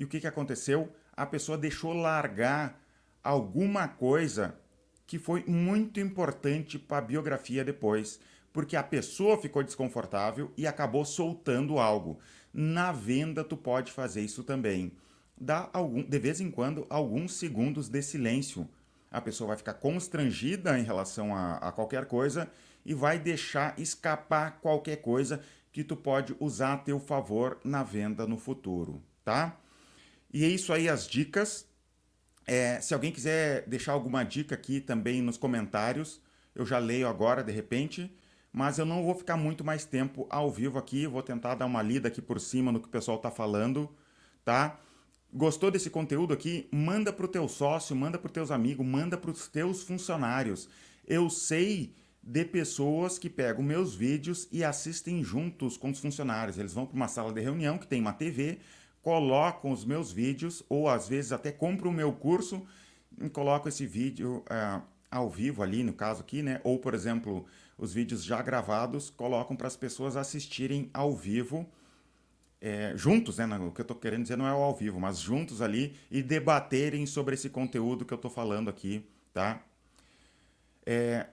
[0.00, 0.90] E o que, que aconteceu?
[1.14, 2.82] A pessoa deixou largar
[3.22, 4.58] alguma coisa
[5.06, 8.18] que foi muito importante para a biografia depois,
[8.50, 12.18] porque a pessoa ficou desconfortável e acabou soltando algo.
[12.50, 14.92] Na venda, tu pode fazer isso também.
[15.38, 18.66] Dá algum, de vez em quando alguns segundos de silêncio.
[19.10, 22.50] A pessoa vai ficar constrangida em relação a, a qualquer coisa
[22.86, 28.26] e vai deixar escapar qualquer coisa que tu pode usar a teu favor na venda
[28.26, 29.59] no futuro, tá?
[30.32, 31.66] E é isso aí as dicas.
[32.46, 36.20] É, se alguém quiser deixar alguma dica aqui também nos comentários,
[36.54, 38.10] eu já leio agora de repente
[38.52, 41.82] mas eu não vou ficar muito mais tempo ao vivo aqui, vou tentar dar uma
[41.82, 43.88] lida aqui por cima no que o pessoal está falando,
[44.44, 44.78] tá?
[45.32, 46.68] Gostou desse conteúdo aqui?
[46.72, 50.68] Manda para o teu sócio, manda para os teus amigos, manda para os teus funcionários.
[51.06, 56.58] Eu sei de pessoas que pegam meus vídeos e assistem juntos com os funcionários.
[56.58, 58.58] Eles vão para uma sala de reunião que tem uma TV,
[59.02, 62.66] colocam os meus vídeos ou às vezes até compram o meu curso
[63.20, 66.60] e colocam esse vídeo uh, ao vivo ali, no caso aqui, né?
[66.62, 67.44] Ou, por exemplo,
[67.76, 71.68] os vídeos já gravados, colocam para as pessoas assistirem ao vivo,
[72.60, 73.46] é, juntos, né?
[73.58, 77.06] O que eu estou querendo dizer não é ao vivo, mas juntos ali e debaterem
[77.06, 79.62] sobre esse conteúdo que eu estou falando aqui, tá?
[80.84, 81.26] É,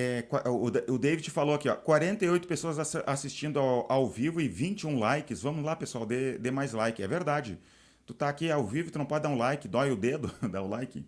[0.00, 5.42] é, o, David falou aqui, ó, 48 pessoas assistindo ao, ao vivo e 21 likes.
[5.42, 7.02] Vamos lá, pessoal, dê, dê mais like.
[7.02, 7.58] É verdade.
[8.06, 10.62] Tu tá aqui ao vivo, tu não pode dar um like, dói o dedo, dá
[10.62, 11.04] o like.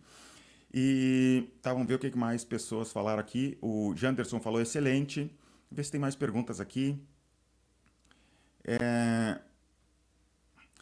[0.75, 3.57] E tá, vamos ver o que mais pessoas falaram aqui.
[3.63, 5.31] O Janderson falou excelente.
[5.71, 7.01] Ver se tem mais perguntas aqui.
[8.65, 9.39] É...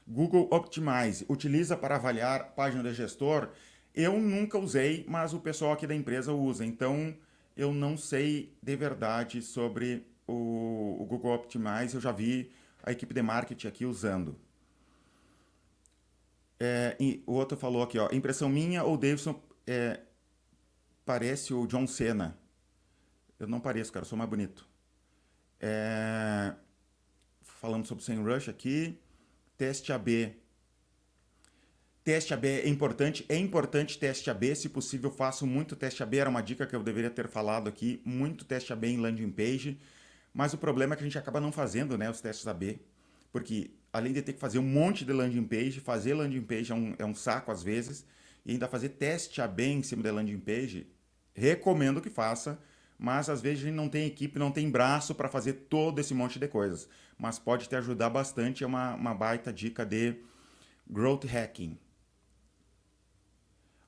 [0.07, 3.51] Google Optimize utiliza para avaliar página de gestor.
[3.95, 6.65] Eu nunca usei, mas o pessoal aqui da empresa usa.
[6.65, 7.15] Então
[7.59, 11.93] eu não sei de verdade sobre o, o Google Optimize.
[11.93, 12.53] Eu já vi
[12.85, 14.39] a equipe de marketing aqui usando.
[16.61, 16.97] É,
[17.27, 20.01] o outro falou aqui, ó, impressão minha ou Davidson é,
[21.05, 22.39] parece o John Cena.
[23.41, 24.65] Eu não pareço, cara, sou mais bonito.
[25.61, 26.55] É,
[27.43, 29.01] falando sobre o Rush aqui,
[29.57, 30.37] teste AB.
[32.09, 36.31] Teste AB é importante, é importante teste AB, se possível faço muito teste AB, era
[36.31, 39.79] uma dica que eu deveria ter falado aqui, muito teste AB em landing page,
[40.33, 42.81] mas o problema é que a gente acaba não fazendo né, os testes AB,
[43.31, 46.75] porque além de ter que fazer um monte de landing page, fazer landing page é
[46.75, 48.07] um, é um saco às vezes,
[48.47, 50.87] e ainda fazer teste AB em cima da landing page,
[51.35, 52.59] recomendo que faça,
[52.99, 56.15] mas às vezes a gente não tem equipe, não tem braço para fazer todo esse
[56.15, 56.89] monte de coisas.
[57.19, 60.17] Mas pode te ajudar bastante, é uma, uma baita dica de
[60.89, 61.77] growth hacking.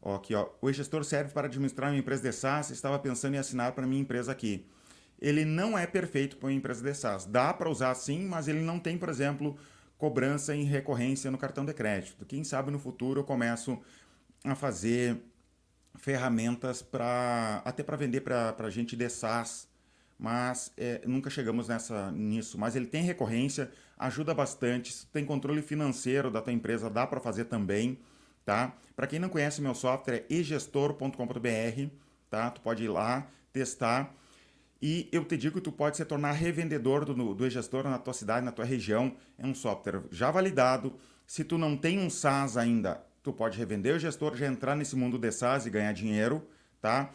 [0.02, 0.48] Ó, aqui, ó.
[0.60, 2.70] O gestor serve para administrar uma empresa de SaaS.
[2.70, 4.66] Estava pensando em assinar para minha empresa aqui.
[5.20, 7.26] Ele não é perfeito para uma empresa de SaaS.
[7.26, 9.58] Dá para usar sim, mas ele não tem, por exemplo,
[9.98, 12.24] cobrança em recorrência no cartão de crédito.
[12.24, 13.78] Quem sabe no futuro eu começo
[14.42, 15.18] a fazer
[15.96, 19.68] ferramentas para até para vender para gente de SaaS,
[20.18, 22.58] mas é, nunca chegamos nessa nisso.
[22.58, 24.92] Mas ele tem recorrência, ajuda bastante.
[24.92, 27.98] Se tem controle financeiro da tua empresa, dá para fazer também,
[28.50, 28.74] tá?
[28.96, 31.86] Para quem não conhece meu software, é egestor.com.br,
[32.28, 32.50] tá?
[32.50, 34.12] Tu pode ir lá testar.
[34.82, 38.12] E eu te digo que tu pode se tornar revendedor do, do e-gestor na tua
[38.12, 39.14] cidade, na tua região.
[39.38, 40.94] É um software já validado.
[41.28, 44.96] Se tu não tem um SaaS ainda, tu pode revender o gestor, já entrar nesse
[44.96, 46.44] mundo de SaaS e ganhar dinheiro,
[46.80, 47.08] tá?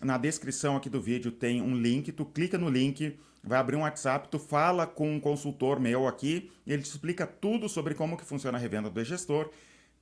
[0.00, 3.82] Na descrição aqui do vídeo tem um link, tu clica no link, vai abrir um
[3.82, 8.24] WhatsApp, tu fala com um consultor meu aqui, ele te explica tudo sobre como que
[8.24, 9.50] funciona a revenda do gestor.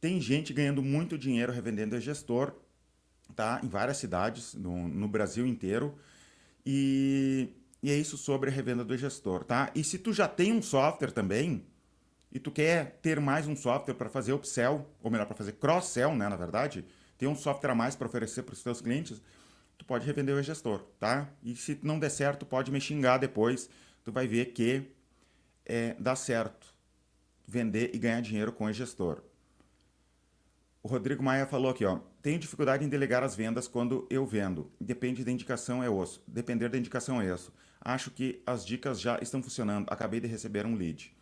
[0.03, 2.53] Tem gente ganhando muito dinheiro revendendo gestor,
[3.37, 3.61] tá?
[3.63, 5.97] Em várias cidades no, no Brasil inteiro.
[6.67, 7.51] E,
[7.81, 9.71] e é isso sobre a revenda do gestor, tá?
[9.77, 11.65] E se tu já tem um software também,
[12.33, 16.17] e tu quer ter mais um software para fazer upsell, ou melhor, para fazer cross-sell,
[16.17, 16.85] né, na verdade,
[17.17, 19.23] ter um software a mais para oferecer para os teus clientes,
[19.79, 21.31] tu pode revender o gestor, tá?
[21.45, 23.71] E se não der certo, pode me xingar depois,
[24.03, 24.83] tu vai ver que
[25.65, 26.75] é, dá certo
[27.47, 29.23] vender e ganhar dinheiro com o gestor.
[30.83, 34.71] O Rodrigo Maia falou aqui, ó, tenho dificuldade em delegar as vendas quando eu vendo.
[34.81, 36.23] Depende da indicação é osso.
[36.27, 37.53] Depender da indicação é osso.
[37.81, 39.87] Acho que as dicas já estão funcionando.
[39.89, 41.15] Acabei de receber um lead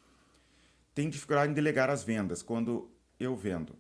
[0.95, 3.75] tem dificuldade em delegar as vendas quando eu vendo.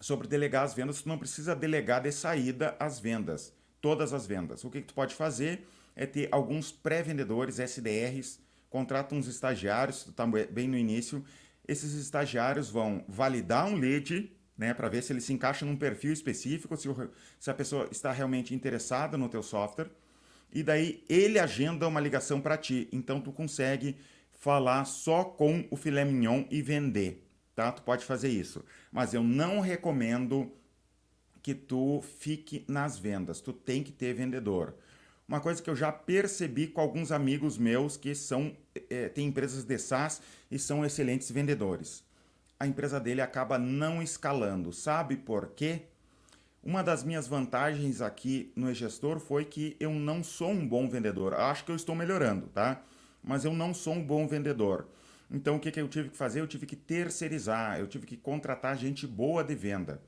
[0.00, 4.62] Sobre delegar as vendas, tu não precisa delegar de saída as vendas, todas as vendas.
[4.62, 8.38] O que, que tu pode fazer é ter alguns pré-vendedores, SDRs,
[8.68, 11.24] contrata uns estagiários, tu está bem no início,
[11.66, 16.12] esses estagiários vão validar um lead, né, para ver se ele se encaixa num perfil
[16.12, 19.90] específico, se, o, se a pessoa está realmente interessada no teu software,
[20.52, 22.88] e daí ele agenda uma ligação para ti.
[22.92, 23.96] Então tu consegue
[24.30, 27.72] falar só com o filé mignon e vender, tá?
[27.72, 30.50] Tu pode fazer isso, mas eu não recomendo
[31.42, 33.40] que tu fique nas vendas.
[33.40, 34.74] Tu tem que ter vendedor.
[35.28, 38.56] Uma coisa que eu já percebi com alguns amigos meus que são
[38.88, 42.05] é, têm empresas de SaaS e são excelentes vendedores.
[42.58, 44.72] A empresa dele acaba não escalando.
[44.72, 45.82] Sabe por quê?
[46.62, 51.34] Uma das minhas vantagens aqui no e-gestor foi que eu não sou um bom vendedor.
[51.34, 52.82] Acho que eu estou melhorando, tá?
[53.26, 54.88] mas eu não sou um bom vendedor.
[55.28, 56.40] Então o que, que eu tive que fazer?
[56.40, 60.00] Eu tive que terceirizar, eu tive que contratar gente boa de venda.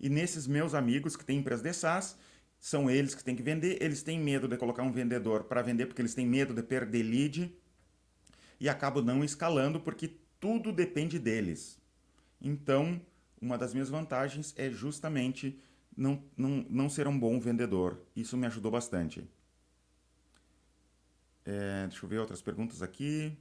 [0.00, 2.16] E nesses meus amigos que têm empresa de SaaS,
[2.58, 5.84] são eles que têm que vender, eles têm medo de colocar um vendedor para vender
[5.84, 7.54] porque eles têm medo de perder lead
[8.58, 11.78] e acabam não escalando porque tudo depende deles.
[12.44, 13.00] Então,
[13.40, 15.58] uma das minhas vantagens é justamente
[15.96, 17.98] não, não, não ser um bom vendedor.
[18.14, 19.26] Isso me ajudou bastante.
[21.44, 23.34] É, deixa eu ver outras perguntas aqui.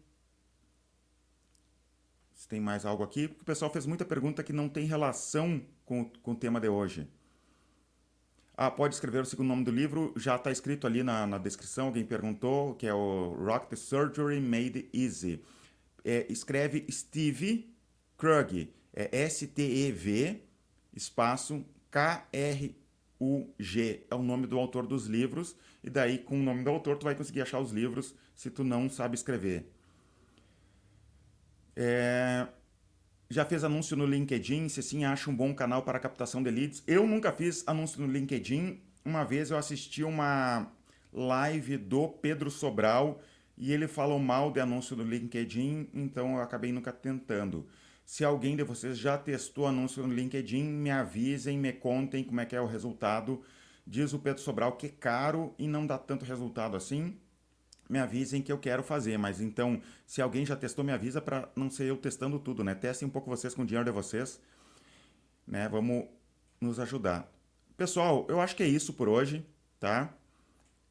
[2.34, 5.62] Se tem mais algo aqui, porque o pessoal fez muita pergunta que não tem relação
[5.86, 7.08] com, com o tema de hoje.
[8.56, 11.88] Ah, pode escrever o segundo nome do livro, já está escrito ali na, na descrição,
[11.88, 15.44] alguém perguntou, que é o Rock the Surgery Made Easy.
[16.06, 17.74] É, escreve Steve
[18.16, 20.42] Krug, é S-T-E-V,
[20.94, 22.76] espaço K-R
[23.24, 26.70] o G é o nome do autor dos livros, e daí com o nome do
[26.70, 29.72] autor tu vai conseguir achar os livros se tu não sabe escrever.
[31.76, 32.48] É...
[33.30, 34.70] Já fez anúncio no LinkedIn?
[34.70, 36.84] Se sim, acha um bom canal para captação de leads?
[36.86, 38.80] Eu nunca fiz anúncio no LinkedIn.
[39.04, 40.72] Uma vez eu assisti uma
[41.12, 43.22] live do Pedro Sobral
[43.58, 47.68] e ele falou mal de anúncio no LinkedIn, então eu acabei nunca tentando.
[48.06, 52.46] Se alguém de vocês já testou anúncio no LinkedIn, me avisem, me contem como é
[52.46, 53.42] que é o resultado.
[53.86, 57.18] Diz o Pedro Sobral que é caro e não dá tanto resultado assim.
[57.90, 61.50] Me avisem que eu quero fazer, mas então, se alguém já testou, me avisa para
[61.56, 62.74] não ser eu testando tudo, né?
[62.74, 64.40] Testem um pouco vocês com o dinheiro de vocês.
[65.46, 65.68] né?
[65.70, 66.06] Vamos
[66.60, 67.30] nos ajudar.
[67.76, 69.46] Pessoal, eu acho que é isso por hoje,
[69.80, 70.14] tá?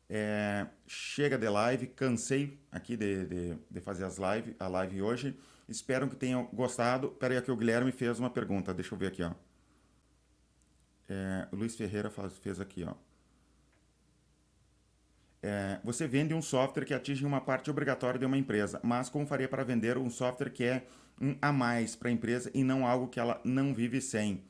[0.08, 5.34] É, chega de live, cansei aqui de, de, de, fazer as live, a live hoje.
[5.68, 7.10] Espero que tenham gostado.
[7.10, 9.32] Pera aí, aqui o Guilherme fez uma pergunta, deixa eu ver aqui, ó.
[11.08, 12.94] É, o Luiz Ferreira faz, fez aqui, ó.
[15.42, 19.26] É, você vende um software que atinge uma parte obrigatória de uma empresa, mas como
[19.26, 20.86] faria para vender um software que é
[21.20, 24.44] um a mais para a empresa e não algo que ela não vive sem?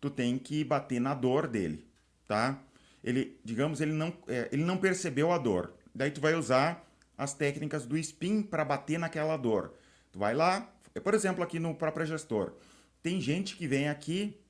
[0.00, 1.86] Tu tem que bater na dor dele,
[2.28, 2.62] tá?
[3.02, 5.72] Ele, digamos, ele não, é, ele não percebeu a dor.
[5.94, 6.86] Daí tu vai usar
[7.16, 9.74] as técnicas do spin para bater naquela dor.
[10.14, 10.72] Tu vai lá,
[11.02, 12.52] por exemplo, aqui no próprio gestor.
[13.02, 14.40] Tem gente que vem aqui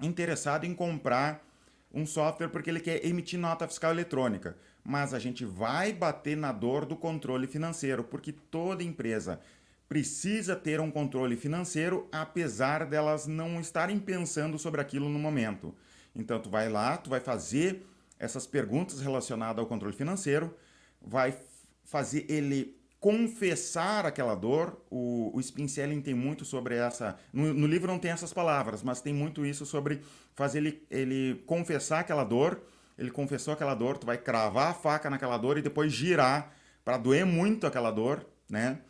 [0.00, 1.46] interessado em comprar
[1.92, 6.52] um software porque ele quer emitir nota fiscal eletrônica mas a gente vai bater na
[6.52, 9.40] dor do controle financeiro, porque toda empresa
[9.88, 15.74] precisa ter um controle financeiro, apesar delas não estarem pensando sobre aquilo no momento.
[16.14, 17.86] Então tu vai lá, tu vai fazer
[18.18, 20.56] essas perguntas relacionadas ao controle financeiro,
[21.00, 21.36] vai
[21.84, 24.82] fazer ele confessar aquela dor.
[24.88, 27.18] O, o Spin Selling tem muito sobre essa.
[27.30, 30.00] No, no, livro não tem essas palavras, mas tem muito isso sobre
[30.34, 32.62] fazer ele, ele confessar aquela dor
[32.98, 36.54] ele confessou aquela dor, tu vai cravar a faca naquela dor e depois girar
[36.84, 38.80] para doer muito aquela dor, né?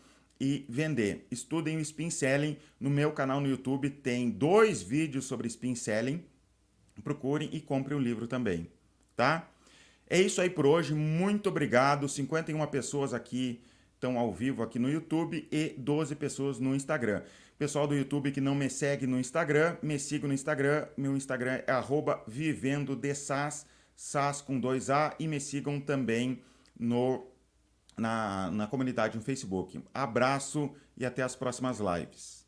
[0.40, 1.26] E vender.
[1.30, 2.56] Estudem o spin selling.
[2.80, 6.24] No meu canal no YouTube tem dois vídeos sobre spin selling.
[7.05, 8.68] Procurem e comprem o livro também,
[9.16, 9.48] tá?
[10.10, 10.93] É isso aí por hoje.
[10.94, 12.09] Muito obrigado.
[12.09, 13.62] 51 pessoas aqui
[14.02, 17.22] estão ao vivo aqui no YouTube e 12 pessoas no Instagram.
[17.56, 20.88] Pessoal do YouTube que não me segue no Instagram, me siga no Instagram.
[20.96, 23.64] Meu Instagram é arroba vivendo de SAS.
[23.94, 26.42] SAS com 2A e me sigam também
[26.76, 27.24] no,
[27.96, 29.80] na, na comunidade no Facebook.
[29.94, 32.41] Abraço e até as próximas lives.